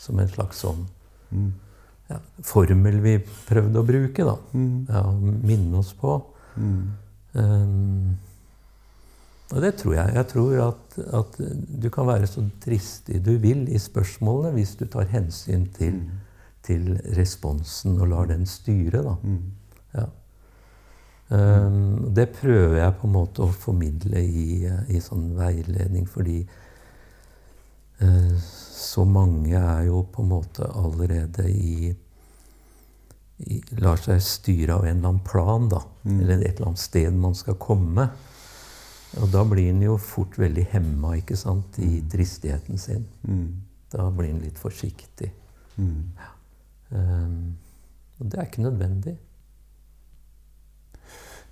[0.00, 0.86] Som en slags sånn
[1.30, 1.52] Mm.
[2.10, 3.12] ja, formel vi
[3.46, 4.24] prøvde å bruke.
[4.26, 4.32] da.
[4.52, 4.86] Mm.
[4.88, 5.02] Ja,
[5.46, 6.16] minne oss på.
[6.56, 6.88] Mm.
[7.34, 8.16] Um,
[9.52, 10.14] og det tror jeg.
[10.14, 11.38] Jeg tror at, at
[11.82, 16.10] du kan være så dristig du vil i spørsmålene hvis du tar hensyn til, Mm.
[16.62, 19.02] til responsen og lar den styre.
[19.06, 19.14] Da.
[19.22, 19.52] Mm.
[19.94, 20.06] Ja.
[21.30, 26.40] Um, det prøver jeg på en måte å formidle i, i sånn veiledning, fordi
[28.02, 28.34] uh,
[28.80, 31.92] så mange er jo på en måte allerede i,
[33.46, 35.84] i Lar seg styre av en eller annen plan, da.
[36.02, 36.18] Mm.
[36.18, 38.08] Eller et eller annet sted man skal komme.
[39.22, 43.06] Og da blir en jo fort veldig hemma ikke sant, i dristigheten sin.
[43.22, 43.48] Mm.
[43.90, 45.30] Da blir en litt forsiktig.
[45.78, 46.04] Mm.
[46.90, 47.40] Um,
[48.18, 49.16] og det er ikke nødvendig.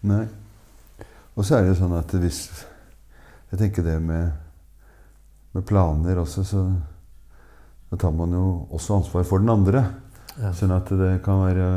[0.03, 0.26] Nei.
[1.36, 2.64] Og så er det jo sånn at hvis
[3.51, 4.32] Jeg tenker det med,
[5.55, 6.62] med planer også, så
[7.90, 9.80] da tar man jo også ansvar for den andre.
[10.38, 10.51] Ja.
[10.53, 11.68] Sånn at det kan være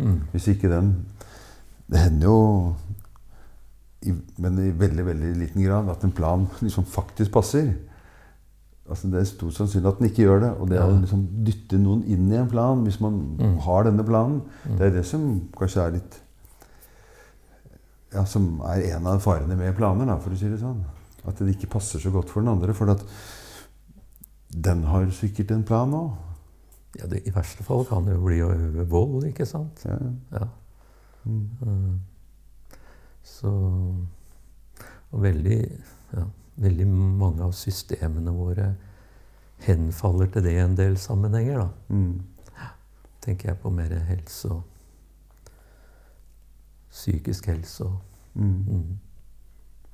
[0.00, 0.20] Mm.
[0.32, 1.06] Hvis ikke den
[1.90, 2.74] Det hender jo
[4.06, 7.74] i, Men i veldig veldig liten grad at en plan liksom faktisk passer.
[8.88, 10.50] Altså Det er stor sannsynlig at den ikke gjør det.
[10.58, 10.86] Og det Ja.
[10.86, 13.58] å liksom dytte noen inn i en plan, hvis man Mm.
[13.60, 14.78] har denne planen, Mm.
[14.78, 16.20] det er det som kanskje er litt
[18.10, 20.82] Ja, som er en av farene med planer, da, for å si det sånn.
[21.28, 22.74] At det ikke passer så godt for den andre.
[22.74, 23.04] For at
[24.50, 26.10] den har sikkert en plan òg.
[26.98, 29.84] Ja, det, I verste fall kan det jo bli å øve vold, ikke sant?
[29.86, 29.98] Ja.
[30.34, 30.48] Ja.
[31.22, 31.44] Mm.
[31.62, 32.00] Mm.
[33.22, 33.50] Så
[35.10, 35.60] Og veldig,
[36.14, 36.24] ja,
[36.62, 38.68] veldig mange av systemene våre
[39.66, 41.68] henfaller til det i en del sammenhenger, da.
[41.90, 42.70] Mm.
[43.20, 44.62] Tenker jeg på mer helse og
[46.90, 47.98] psykisk helse og
[48.34, 48.64] Mm.
[48.68, 48.98] mm.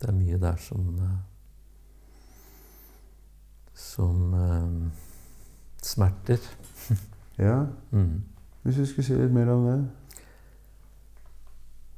[0.01, 1.18] Det er mye der som eh,
[3.74, 4.90] Som eh,
[5.82, 6.38] smerter.
[7.38, 7.66] ja.
[7.90, 8.22] Mm.
[8.62, 9.78] Hvis du skulle si litt mer om det?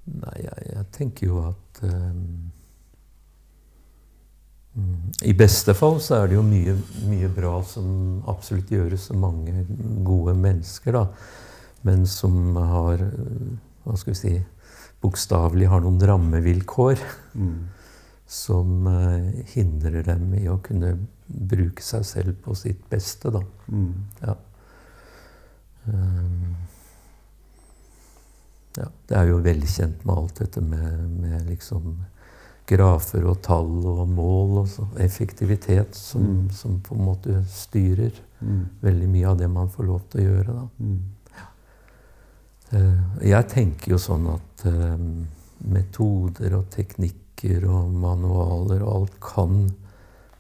[0.05, 2.51] Nei, jeg, jeg tenker jo at mm,
[5.23, 6.75] I beste fall så er det jo mye,
[7.09, 9.67] mye bra som absolutt gjøres av mange
[10.05, 11.07] gode mennesker, da.
[11.87, 13.05] Men som har
[13.85, 14.35] Hva skal vi si
[15.03, 16.99] Bokstavelig har noen rammevilkår
[17.35, 17.69] Mm.
[18.27, 23.41] som eh, hindrer dem i å kunne bruke seg selv på sitt beste, da.
[23.71, 23.95] Mm.
[24.23, 24.35] Ja.
[25.89, 26.57] Ehm,
[28.77, 31.97] ja, det er jo velkjent med alt dette med, med liksom
[32.69, 36.51] grafer og tall og mål og så, effektivitet som, Mm.
[36.53, 38.67] som på en måte styrer Mm.
[38.83, 40.53] veldig mye av det man får lov til å gjøre.
[40.55, 40.69] da.
[40.81, 40.99] Mm.
[42.73, 44.97] Eh, Jeg tenker jo sånn at eh,
[45.73, 49.63] metoder og teknikker og manualer og alt kan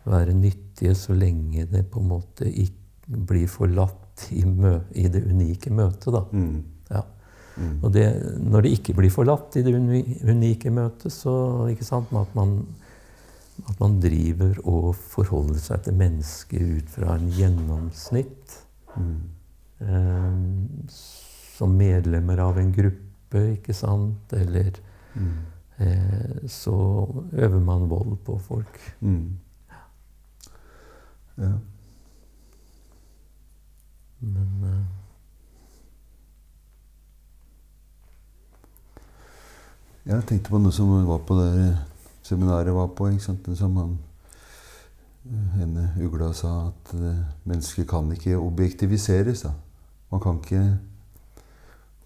[0.08, 5.70] være nyttige så lenge det på en måte ikke blir forlatt i, i det unike
[5.72, 6.12] møtet.
[6.12, 6.22] da.
[6.32, 6.62] Mm.
[6.90, 7.02] Ja.
[7.58, 7.78] Mm.
[7.82, 8.04] Og det,
[8.44, 11.32] når det ikke blir forlatt i det uni unike møtet, så
[11.72, 12.52] ikke sant, at man,
[13.66, 18.58] at man driver og forholder seg til mennesker ut fra en gjennomsnitt
[18.98, 19.18] Mm.
[19.84, 20.92] eh,
[21.58, 24.32] som medlemmer av en gruppe, ikke sant?
[24.32, 24.78] Eller
[25.14, 25.32] Mm.
[25.78, 26.74] eh, så
[27.32, 28.78] øver man vold på folk.
[29.00, 29.38] Mm.
[31.38, 31.52] Ja.
[34.20, 34.84] Men eh,
[40.08, 41.76] Jeg tenkte på noe som var på det
[42.24, 43.08] seminaret var på.
[43.12, 43.48] ikke sant?
[43.58, 43.98] Som han,
[45.58, 49.42] henne ugla sa, at eh, mennesket kan ikke objektiviseres.
[49.44, 49.52] da.
[50.10, 50.62] Man kan ikke,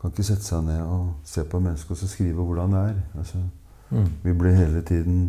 [0.03, 2.99] kan ikke sette seg ned og se på mennesket og så skrive hvordan det er.
[3.23, 3.39] Altså,
[3.91, 5.23] mm, vi blir hele tiden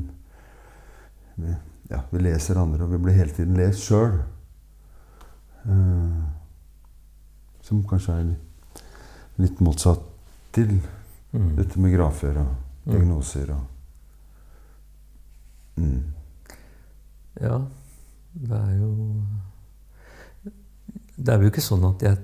[1.36, 1.54] vi,
[1.92, 4.20] ja, vi leser andre, og vi blir hele tiden lest sjøl.
[7.64, 8.82] som kanskje er litt,
[9.40, 10.02] litt motsatt
[10.52, 10.74] til
[11.32, 11.54] mm.
[11.56, 12.50] dette med grafer og
[12.86, 12.92] Mm.
[12.92, 13.64] diagnoser og
[15.76, 16.04] mm.
[17.42, 17.62] Ja,
[18.34, 19.22] det er jo
[21.16, 22.18] Det er jo ikke sånn at jeg,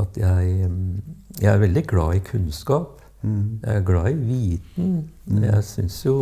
[0.00, 1.02] at jeg mm,
[1.40, 3.00] Jeg er veldig glad i kunnskap.
[3.22, 3.60] Mm.
[3.62, 5.10] Jeg er glad i viten.
[5.26, 5.42] Mm.
[5.42, 6.16] Jeg syns jo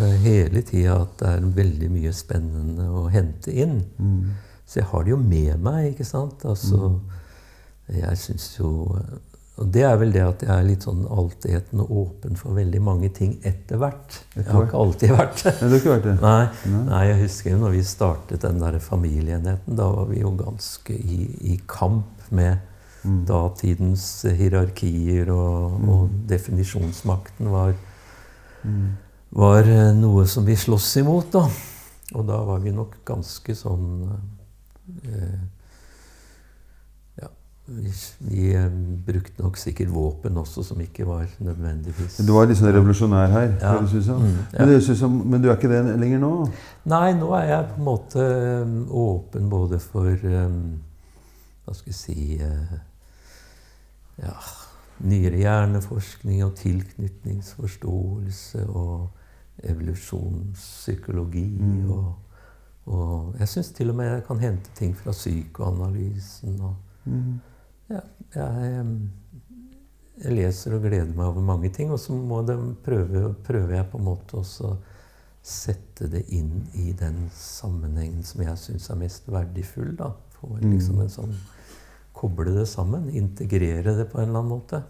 [0.00, 3.80] eh, hele tida at det er veldig mye spennende å hente inn.
[3.98, 4.34] Mm.
[4.66, 6.44] Så jeg har det jo med meg, ikke sant.
[6.48, 6.98] Altså,
[7.92, 8.70] jeg syns jo
[9.54, 13.10] Og det er vel det at jeg er litt sånn altetende åpen for veldig mange
[13.14, 14.16] ting etter hvert.
[14.34, 15.52] Jeg har ikke alltid vært det.
[15.60, 16.14] Nei, det har ikke vært det.
[16.24, 16.72] Nei.
[16.88, 19.78] nei, jeg husker jo når vi startet den der familieenheten.
[19.78, 21.20] Da var vi jo ganske i,
[21.52, 22.58] i kamp med
[23.04, 23.26] Mm.
[23.28, 27.74] datidens hierarkier, og, og definisjonsmakten var,
[28.64, 28.94] Mm.
[29.30, 31.42] var eh, noe som vi sloss imot, da.
[32.14, 34.08] Og da var vi nok ganske sånn
[35.04, 35.40] eh,
[37.20, 37.28] Ja,
[37.66, 37.92] vi,
[38.30, 38.70] vi eh,
[39.06, 43.52] brukte nok sikkert våpen også som ikke var nødvendigvis Du var litt sånn revolusjonær her.
[43.60, 43.74] Ja.
[43.80, 44.22] det ut som.
[44.24, 44.58] Mm, ja.
[44.64, 44.98] Men, høres ut
[45.28, 46.32] men du er ikke det lenger nå?
[46.88, 48.26] Nei, nå er jeg på en måte
[48.64, 50.60] um, åpen både for um,
[51.64, 52.74] Hva skal jeg si uh,
[54.22, 54.34] Ja,
[55.02, 59.08] nyere hjerneforskning og tilknytningsforståelse og
[59.62, 61.58] evolusjonspsykologi.
[61.60, 61.90] Mm.
[61.90, 62.14] Og,
[62.86, 66.60] og jeg syns til og med jeg kan hente ting fra psykoanalysen.
[66.60, 66.74] Og
[67.06, 67.40] Mm.
[67.90, 68.02] jeg,
[68.80, 69.10] um,
[70.24, 73.86] jeg leser og gleder meg over mange ting, og så må det prøve, prøver jeg
[73.90, 74.76] på en måte også
[75.44, 79.92] sette det inn i den sammenhengen som jeg syns er mest verdifull.
[79.98, 80.08] da.
[80.38, 81.34] Få liksom en sånn
[82.14, 83.08] Koble det sammen.
[83.12, 84.82] Integrere det på en eller annen måte.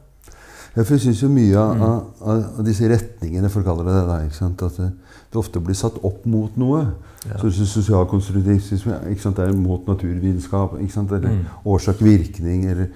[0.77, 1.83] Ja, for jeg syns jo mye av, Mm.
[1.87, 4.63] av, av disse retningene, for å kalle det det, ikke sant?
[4.63, 4.89] at det,
[5.31, 6.81] det ofte blir satt opp mot noe.
[7.29, 7.39] Ja.
[7.39, 9.37] Så, Sosialkonstruktivisme ikke sant?
[9.37, 10.75] det er mot naturvitenskap.
[10.75, 11.45] Eller Mm.
[11.65, 12.65] årsak-virkning.
[12.71, 12.89] eller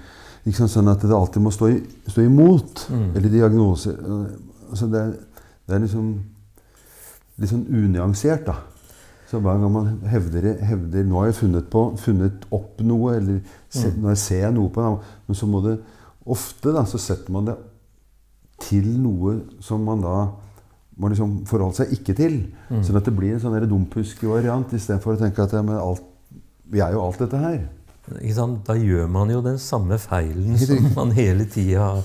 [0.45, 0.71] ikke sant?
[0.71, 2.87] Sånn at det alltid må stå, i, stå imot.
[2.91, 3.15] Mm.
[3.15, 3.95] Eller diagnoser.
[4.69, 5.13] Altså det, er,
[5.67, 6.19] det er liksom
[7.39, 8.55] litt sånn unyansert, da.
[9.29, 13.39] Så hver gang man hevder, hevder Nå har jeg funnet, på, funnet opp noe, eller
[13.69, 14.01] se, Mm.
[14.01, 15.79] nå ser jeg noe på det, men så må det
[16.29, 17.55] Ofte da, så setter man det
[18.61, 20.17] til noe som man da
[20.99, 22.35] må liksom forholde seg ikke til.
[22.69, 22.83] Mm.
[22.85, 26.03] Sånn at det blir en sånn der dumpusk-variant istedenfor å tenke at ja, alt,
[26.69, 27.59] vi er jo alt dette her.
[28.19, 28.59] Ikke sant?
[28.67, 32.03] Da gjør man jo den samme feilen som man hele tida har,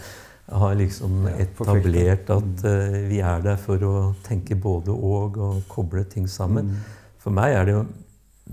[0.62, 2.30] har liksom etablert.
[2.30, 3.94] At uh, vi er der for å
[4.24, 6.70] tenke både og og koble ting sammen.
[6.70, 7.03] Mm.
[7.24, 7.84] For meg er det jo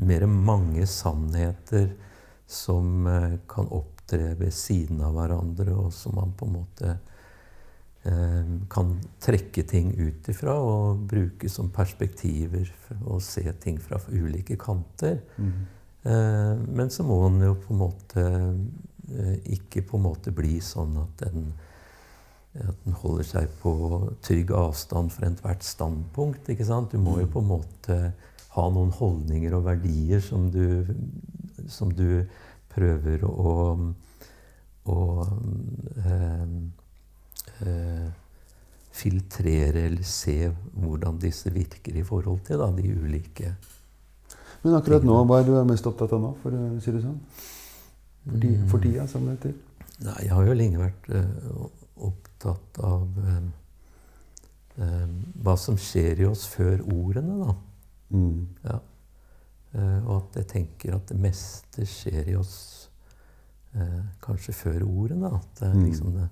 [0.08, 1.90] mer mange sannheter
[2.48, 6.94] som eh, kan opptre ved siden av hverandre, og som man på en måte
[8.08, 8.94] eh, kan
[9.24, 12.72] trekke ting ut ifra og bruke som perspektiver
[13.12, 15.20] å se ting fra ulike kanter.
[15.36, 15.52] Mm.
[16.08, 18.26] Eh, men så må den jo på en måte
[19.52, 21.50] ikke på en måte bli sånn at den,
[22.62, 23.74] at den holder seg på
[24.24, 26.48] trygg avstand fra ethvert standpunkt.
[26.48, 26.96] ikke sant?
[26.96, 27.98] Du må jo på en måte
[28.56, 30.86] ha noen holdninger og verdier som du,
[31.72, 32.26] som du
[32.72, 33.54] prøver å,
[34.92, 34.98] å
[36.04, 36.56] eh,
[37.64, 38.10] eh,
[38.92, 40.38] filtrere eller se
[40.76, 43.54] hvordan disse virker i forhold til da, de ulike
[44.64, 47.18] Men akkurat nå, hva er du mest opptatt av nå, for å si det sånn?
[48.28, 48.68] For, ti, Mm.
[48.70, 49.54] for tida, som det heter.
[50.06, 51.64] Nei, jeg har jo lenge vært eh,
[52.06, 53.40] opptatt av eh,
[54.86, 55.08] eh,
[55.42, 57.56] hva som skjer i oss før ordene, da.
[58.12, 58.48] Mm.
[58.64, 58.80] Ja.
[59.74, 62.90] Eh, og at jeg tenker at det meste skjer i oss
[63.76, 65.32] eh, kanskje før ordene.
[65.34, 65.86] At det er Mm.
[65.86, 66.30] liksom det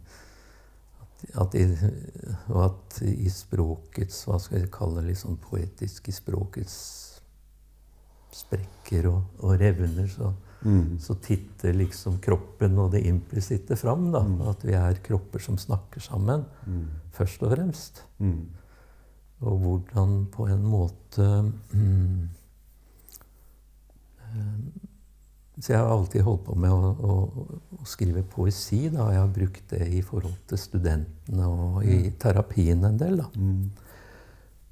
[1.01, 1.63] at, at i,
[2.49, 5.07] Og at i språkets Hva skal jeg kalle det?
[5.09, 6.75] Litt sånn poetisk i språkets
[8.32, 10.97] sprekker og, og revner, så, Mm.
[10.99, 14.11] så titter liksom kroppen og det implisitte fram.
[14.11, 14.41] da, Mm.
[14.49, 16.88] At vi er kropper som snakker sammen, Mm.
[17.13, 18.01] først og fremst.
[19.39, 19.47] Mm.
[19.47, 21.27] Og hvordan på en måte
[21.71, 22.29] mm,
[24.27, 24.57] eh,
[25.61, 27.47] Så jeg har alltid holdt på med å, å,
[27.79, 28.87] å skrive poesi.
[28.89, 33.17] da, Jeg har brukt det i forhold til studentene og i terapien en del.
[33.23, 33.29] da.
[33.35, 33.69] Mm.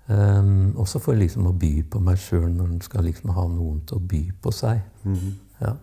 [0.07, 3.81] Um, også for liksom å by på meg sjøl når en skal liksom ha noen
[3.87, 4.79] til å by på seg.
[5.03, 5.33] Mm.
[5.59, 5.73] Ja.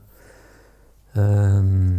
[1.12, 1.98] Um,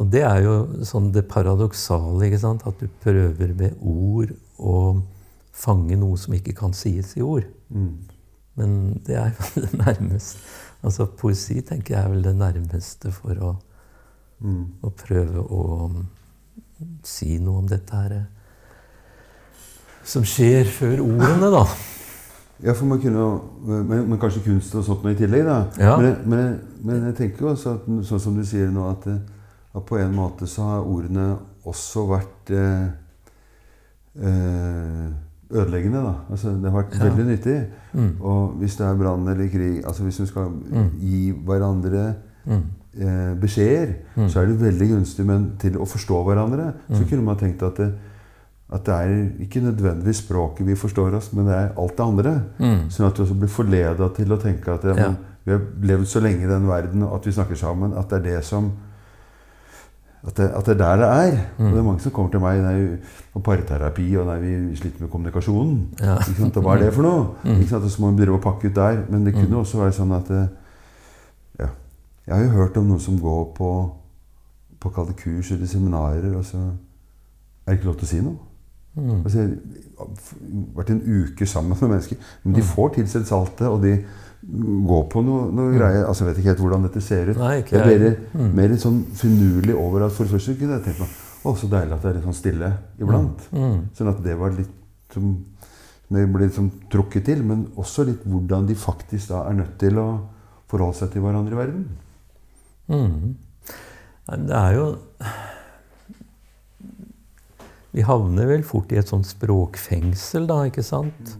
[0.00, 0.54] og det er jo
[0.88, 2.64] sånn det paradoksale, ikke sant?
[2.68, 4.78] at du prøver ved ord å
[5.56, 7.46] fange noe som ikke kan sies i ord.
[7.72, 7.94] Mm.
[8.60, 8.76] Men
[9.06, 10.38] det er jo det nærmeste.
[10.86, 13.54] Altså poesi tenker jeg er vel det nærmeste for å,
[14.36, 14.66] Mm.
[14.84, 15.60] å prøve å
[17.08, 18.26] si noe om dette her eh,
[20.04, 21.62] som skjer før ordene, da.
[22.60, 23.24] Ja, for man kunne
[23.64, 25.56] men, men kanskje kunst og sånt noe i tillegg, da.
[25.80, 25.94] Ja.
[25.96, 29.88] Men, men, men jeg tenker jo også at sånn som du sier nå, at, at
[29.88, 31.30] på en måte så har ordene
[31.64, 32.86] også vært eh,
[34.20, 35.08] eh,
[35.50, 36.14] ødeleggende, da.
[36.30, 37.04] Altså, det har vært Ja.
[37.08, 37.66] veldig nyttig.
[37.94, 38.20] Mm.
[38.20, 40.90] Og hvis det er brann eller krig altså Hvis du skal Mm.
[41.00, 42.14] gi hverandre
[42.46, 42.62] Mm.
[43.00, 44.28] eh, beskjeder, Mm.
[44.28, 46.72] så er det veldig gunstig men til å forstå hverandre.
[46.90, 47.08] Så Mm.
[47.08, 47.92] kunne man tenkt at det,
[48.72, 52.42] at det er ikke nødvendigvis språket vi forstår oss, men det er alt det andre.
[52.58, 52.88] Mm.
[52.90, 54.94] Sånn at du også blir forleda til å tenke at Ja.
[54.94, 58.08] men, vi har levd så lenge i den verden, og at vi snakker sammen, at
[58.08, 58.72] det er det som
[60.26, 61.36] at det, at det er der det er.
[61.58, 61.66] Mm.
[61.66, 62.96] Og det er mange som kommer til meg nei,
[63.32, 65.76] på parterapi, og nei, vi sliter med kommunikasjonen.
[66.00, 66.16] Ja.
[66.18, 67.26] Og hva er det for noe?
[67.44, 67.60] Mm.
[67.62, 69.04] Og så må vi drive og pakke ut der.
[69.10, 69.60] Men det kunne Mm.
[69.62, 70.48] også være sånn at eh,
[71.60, 71.68] ja,
[72.26, 73.70] Jeg har jo hørt om noen som går på,
[74.80, 76.58] på kurs eller seminarer, og så
[77.66, 78.36] er det ikke lov til å si noe.
[78.96, 79.22] Mm.
[79.24, 79.58] Altså, jeg
[79.98, 80.06] har
[80.76, 82.66] vært en uke sammen med mennesker, men de Mm.
[82.66, 84.04] får tilsendt saltet, og de
[84.46, 85.78] går på noe, noe Mm.
[85.78, 86.04] greier.
[86.06, 87.36] Altså, jeg vet ikke helt hvordan dette ser ut.
[87.36, 87.98] Nei, ikke jeg.
[87.98, 88.54] blir Mm.
[88.54, 91.08] mer litt sånn finurlig over at for det første kunne jeg tenkt meg
[91.46, 93.38] Å, så deilig at det er litt sånn stille iblant.
[93.52, 93.88] Mm.
[93.94, 94.70] Sånn at det var litt
[95.12, 95.44] som
[96.08, 99.76] som jeg ble liksom trukket til, men også litt hvordan de faktisk da er nødt
[99.78, 100.20] til å
[100.68, 101.88] forholde seg til hverandre i verden.
[102.88, 103.34] Mm.
[104.46, 104.96] Det er jo
[107.92, 111.36] Vi havner vel fort i et sånt språkfengsel, da, ikke sant?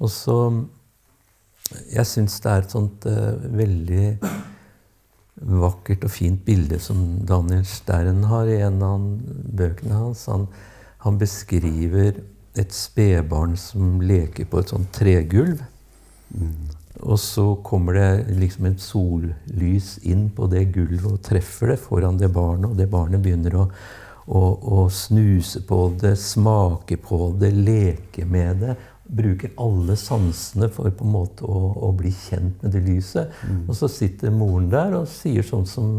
[0.00, 0.36] Og så
[1.94, 4.06] Jeg syns det er et sånt uh, veldig
[5.34, 9.08] vakkert og fint bilde som Daniel Stern har i en av
[9.58, 10.26] bøkene hans.
[10.30, 10.46] Han,
[11.04, 12.22] han beskriver
[12.54, 15.64] et spedbarn som leker på et sånt tregulv.
[17.02, 22.20] Og så kommer det liksom et sollys inn på det gulvet og treffer det foran
[22.20, 23.64] det barnet, og det barnet begynner å,
[24.30, 24.42] å,
[24.78, 28.76] å snuse på det, smake på det, leke med det.
[29.14, 33.34] Bruker alle sansene for på en måte å, å bli kjent med det lyset.
[33.68, 35.90] Og så sitter moren der og sier sånn som,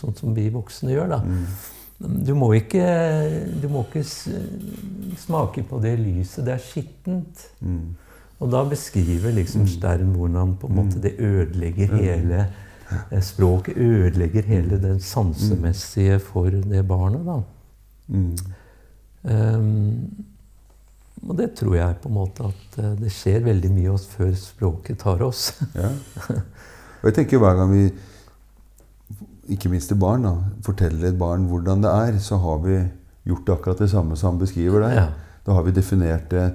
[0.00, 1.14] sånn som vi voksne gjør.
[1.14, 1.20] da.
[2.00, 2.84] Du må ikke,
[3.60, 4.04] du må ikke
[5.20, 6.44] smake på det lyset.
[6.46, 7.44] Det er skittent.
[7.60, 7.92] Mm.
[8.40, 14.48] Og da beskriver liksom Stern hvordan på en måte det ødelegger hele eh, Språket ødelegger
[14.48, 17.26] hele det sansemessige for det barnet.
[17.26, 17.42] da.
[18.08, 18.36] Mm.
[21.28, 24.30] Og det tror jeg på en måte at eh, det skjer veldig mye oss før
[24.38, 25.50] språket tar oss.
[25.76, 25.90] Ja.
[27.00, 27.86] Og jeg tenker hver gang vi,
[29.54, 30.34] ikke minst til barn, da,
[30.66, 32.74] forteller et barn hvordan det er, så har vi
[33.30, 34.96] gjort akkurat det samme som han beskriver der.
[34.98, 35.06] Ja.
[35.46, 36.46] Da har vi definert det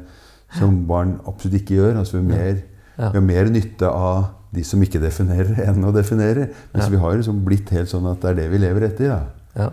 [0.55, 1.97] som barn absolutt ikke gjør.
[2.03, 2.61] Altså vi har mer,
[2.95, 3.09] Ja.
[3.11, 6.45] vi har mer nytte av de som ikke definerer, enn å definere.
[6.73, 9.09] Mens vi har liksom blitt helt sånn at det er det vi lever etter.
[9.09, 9.19] Ja.
[9.57, 9.71] Ja.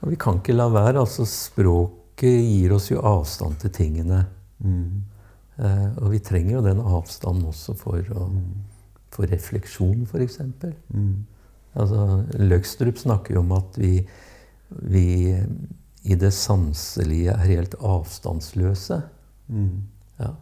[0.00, 1.02] Og vi kan ikke la være.
[1.02, 1.26] altså
[2.18, 4.24] Språket gir oss jo avstand til tingene.
[4.58, 5.02] Mm.
[5.58, 8.26] Eh, og vi trenger jo den avstanden også for, å,
[9.14, 10.40] for refleksjon, f.eks.
[10.90, 11.24] Mm.
[11.78, 14.00] Altså, Løgstrup snakker jo om at vi,
[14.90, 15.30] vi
[16.02, 19.00] i det sanselige er helt avstandsløse.
[19.46, 19.86] Mm.
[20.18, 20.32] Ja.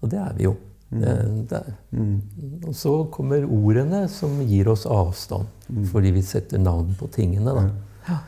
[0.00, 0.54] Og det er vi jo.
[0.90, 1.02] Mm.
[1.50, 1.74] er.
[1.90, 2.62] Mm.
[2.64, 5.84] Og så kommer ordene som gir oss avstand, Mm.
[5.84, 7.52] fordi vi setter navn på tingene.
[7.52, 7.70] da.
[8.08, 8.18] Ja.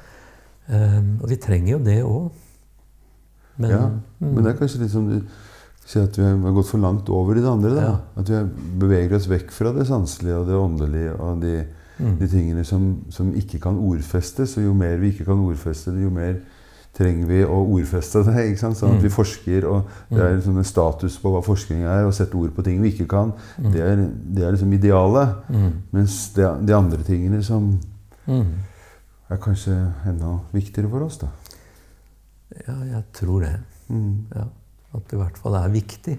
[0.68, 2.30] Um, og vi trenger jo det òg.
[3.60, 5.20] Men, Ja, mm, Men det er kanskje litt som du
[5.86, 7.74] sier at vi har gått for langt over i det andre.
[7.74, 7.82] Da.
[7.82, 7.96] Ja.
[8.20, 8.40] At vi
[8.80, 11.54] beveger oss vekk fra det sanselige og det åndelige og de,
[11.98, 14.56] mm, de tingene som, som ikke kan ordfestes.
[14.58, 16.38] Og jo mer vi ikke kan ordfeste det, jo mer
[16.96, 18.36] trenger vi å ordfeste det.
[18.50, 18.76] ikke sant?
[18.78, 19.02] Sånn at Mm.
[19.02, 22.50] vi forsker, og det er liksom en status på hva forskning er, og sette ord
[22.54, 23.32] på ting vi ikke kan.
[23.58, 23.96] Det, er,
[24.34, 25.36] det er liksom idealet.
[25.50, 25.70] Mm.
[25.92, 27.78] Mens det, de andre tingene som
[28.26, 28.46] Mm.
[29.30, 29.74] er kanskje
[30.06, 31.26] enda viktigere for oss, da.
[32.66, 33.54] Ja, jeg tror det.
[33.88, 34.26] Mm.
[34.34, 34.46] Ja.
[34.94, 36.16] At det i hvert fall er viktig.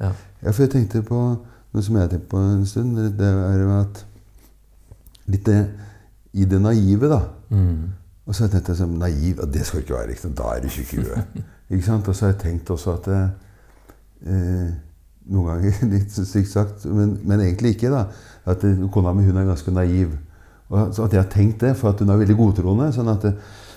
[0.00, 0.10] Ja.
[0.42, 1.20] Ja, for jeg tenkte på
[1.76, 2.96] noe som jeg har tenkt på en stund.
[3.18, 4.04] Det er jo at
[5.26, 5.56] Litt det
[6.38, 7.16] i det naive, da.
[7.50, 7.86] Mm.
[8.26, 10.60] Og så har jeg tenkt at sånn, naiv Det skal ikke være liksom, Da er
[10.62, 11.40] du tjukk i huet.
[11.72, 12.06] Ikke sant?
[12.06, 14.68] Og så har jeg tenkt også at eh,
[15.26, 17.90] Noen ganger litt stygt sagt, men, men egentlig ikke.
[17.90, 18.04] da,
[18.46, 18.62] At
[18.94, 20.12] kona mi hun er ganske naiv.
[20.70, 22.92] Og så at jeg har tenkt det, for at hun er veldig godtroende.
[22.94, 23.26] sånn at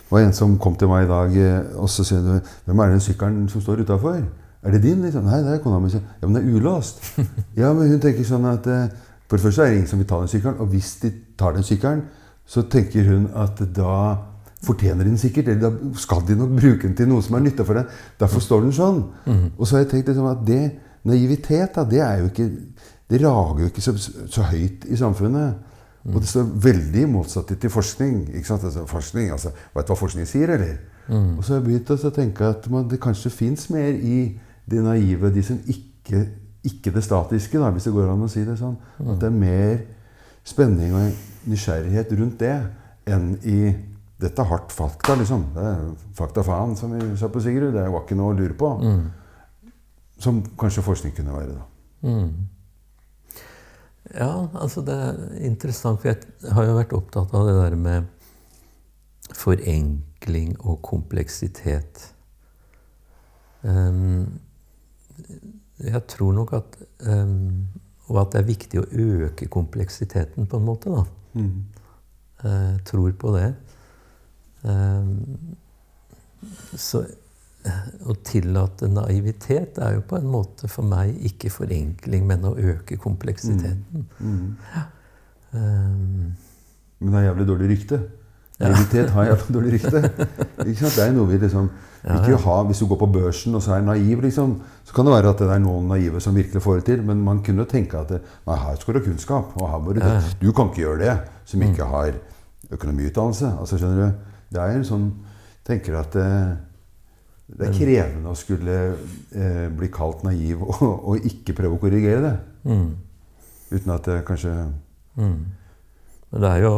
[0.09, 2.79] det var en som kom til meg i dag, eh, og så sier du, 'Hvem
[2.79, 4.23] er den sykkelen som står utafor?'
[4.63, 5.23] 'Er det din?' liksom?
[5.23, 7.19] 'Nei, det er kona mi.' 'Ja, men det er ulåst.'
[7.57, 8.89] ja, men hun tenker sånn at eh,
[9.29, 10.59] For det første er det ingen som vil ta den sykkelen.
[10.59, 12.01] Og hvis de tar den sykkelen,
[12.45, 14.15] så tenker hun at da
[14.63, 15.47] fortjener de den sikkert.
[15.47, 17.85] Eller da skal de nok bruke den til noe som er nytta for den.
[18.19, 19.03] Derfor står den sånn.
[19.57, 20.71] Og så har jeg tenkt liksom at det,
[21.03, 22.49] naivitet, da, det er jo ikke
[23.09, 23.93] Det rager jo ikke så,
[24.29, 25.53] så høyt i samfunnet.
[26.13, 28.29] Og det står veldig motsatt til forskning.
[28.33, 28.63] ikke sant?
[28.63, 30.77] Altså, forskning, altså, Vet du hva forskning sier, eller?
[31.37, 34.39] Og så har jeg begynt å tenke at man, det kanskje fins mer i
[34.69, 36.25] de naive, de som ikke,
[36.63, 38.77] ikke det statiske, da, hvis det går an å si det sånn.
[39.05, 39.79] At det er mer
[40.45, 42.55] spenning og nysgjerrighet rundt det
[43.09, 43.59] enn i
[44.19, 45.45] dette er hardt fakta, liksom.
[45.55, 45.83] Det er
[46.17, 47.71] fakta faen, som vi sa på Sigrud.
[47.73, 48.71] Det var ikke noe å lure på.
[48.83, 49.03] Mm.
[50.19, 51.67] Som kanskje forskning kunne være, da.
[52.03, 52.33] Mm.
[54.15, 58.07] Ja, altså det er interessant, for jeg har jo vært opptatt av det der med
[59.37, 62.07] forenkling og kompleksitet.
[63.63, 64.39] Ehm,
[65.83, 67.67] jeg tror nok at ehm,
[68.09, 71.03] Og at det er viktig å øke kompleksiteten, på en måte, da.
[71.37, 71.65] Mm.
[72.41, 73.51] Jeg tror på det.
[74.65, 75.11] Ehm,
[76.73, 77.03] så
[78.07, 82.97] å tillate naivitet er jo på en måte for meg ikke forenkling, men å øke
[82.97, 84.05] kompleksiteten.
[84.19, 84.55] Mm.
[85.53, 86.31] Ehm,
[86.99, 87.99] Men det har jævlig dårlig rykte.
[88.59, 90.01] Naivitet har jævlig dårlig rykte.
[90.67, 90.95] Ikke sant?
[90.97, 91.69] Det er noe vi liksom
[92.03, 95.13] ikke ha, Hvis du går på børsen og så er naiv, liksom, så kan det
[95.13, 97.03] være at det er noen naive som virkelig får det til.
[97.07, 99.55] Men man kunne jo tenke at det, nei, her skal du ha kunnskap.
[99.55, 100.21] og her må Du Ja.
[100.41, 102.11] du kan ikke gjøre det som ikke har
[102.71, 103.53] økonomiutdannelse.
[103.59, 104.13] altså skjønner du,
[104.51, 105.11] Det er en sånn
[105.63, 106.55] tenker at eh,
[107.57, 108.75] det er krevende å skulle
[109.33, 112.35] eh, bli kalt naiv og, og ikke prøve å korrigere det.
[112.69, 112.89] mm,
[113.71, 114.53] Uten at det kanskje
[115.17, 115.39] mm.
[116.29, 116.71] Men det er, jo,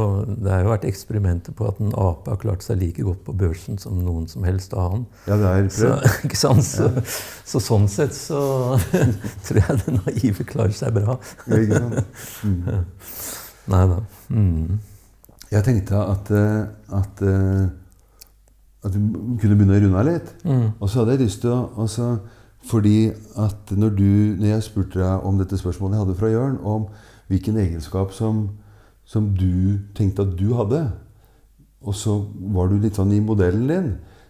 [0.45, 3.34] det er jo vært eksperimenter på at en ape har klart seg like godt på
[3.36, 5.01] børsen som noen som helst annen.
[5.28, 6.13] Ja, det er Så, prøvd.
[6.30, 6.63] ikke sant?
[6.69, 6.88] Så,
[7.51, 8.39] så sånn sett så
[9.49, 11.17] tror jeg det naive klarer seg bra.
[11.51, 12.24] Ja, ikke sant?
[12.47, 12.88] Mm.
[13.76, 13.99] Nei da.
[14.32, 14.80] Mm.
[15.51, 16.63] Jeg tenkte at, eh,
[17.01, 17.65] at, eh,
[18.84, 19.01] at vi
[19.41, 20.29] kunne begynne å runde av litt.
[20.45, 20.67] Mm.
[20.79, 22.11] Og så hadde jeg lyst til å altså,
[22.61, 23.09] Fordi
[23.41, 26.84] at når, du, når jeg spurte deg om dette spørsmålet jeg hadde fra Jørn, om
[27.32, 28.43] hvilken egenskap som,
[29.05, 30.84] som du tenkte at du hadde,
[31.82, 32.19] og så
[32.53, 33.88] var du litt sånn i modellen din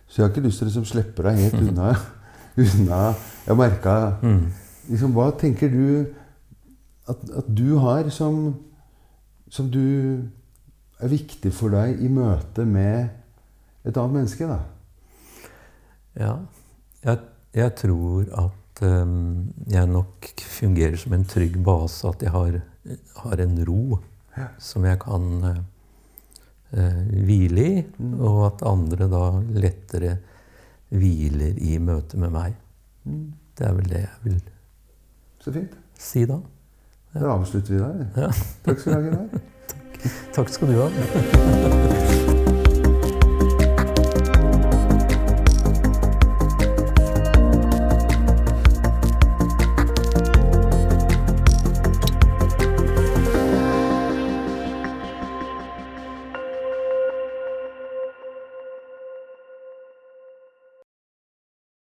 [0.07, 1.89] Så jeg har ikke lyst til å liksom slippe deg helt unna.
[2.63, 3.01] unna.
[3.47, 4.45] Jeg merka Mm.
[4.89, 6.05] liksom, Hva tenker du
[7.09, 8.55] at, at du har som,
[9.49, 10.23] som du
[11.01, 13.09] er viktig for deg i møte med
[13.85, 14.47] et annet menneske?
[14.47, 14.59] da?
[16.19, 16.33] Ja.
[17.03, 17.19] Jeg,
[17.57, 22.07] jeg tror at um, jeg nok fungerer som en trygg base.
[22.07, 22.59] At jeg har,
[23.25, 23.99] har en ro
[24.37, 24.45] Ja.
[24.63, 27.81] som jeg kan eh, hvile i.
[28.19, 30.17] Og at andre da lettere
[30.91, 32.55] hviler i møte med meg.
[33.07, 33.25] Mm.
[33.57, 34.41] Det er vel det jeg vil
[35.43, 35.73] Så fint.
[35.99, 36.37] si da.
[37.13, 38.05] Da avslutter vi der.
[38.15, 38.29] Ja.
[38.63, 39.25] Takk skal du ha.
[39.25, 39.41] Geir.
[40.37, 42.37] Takk skal du ha.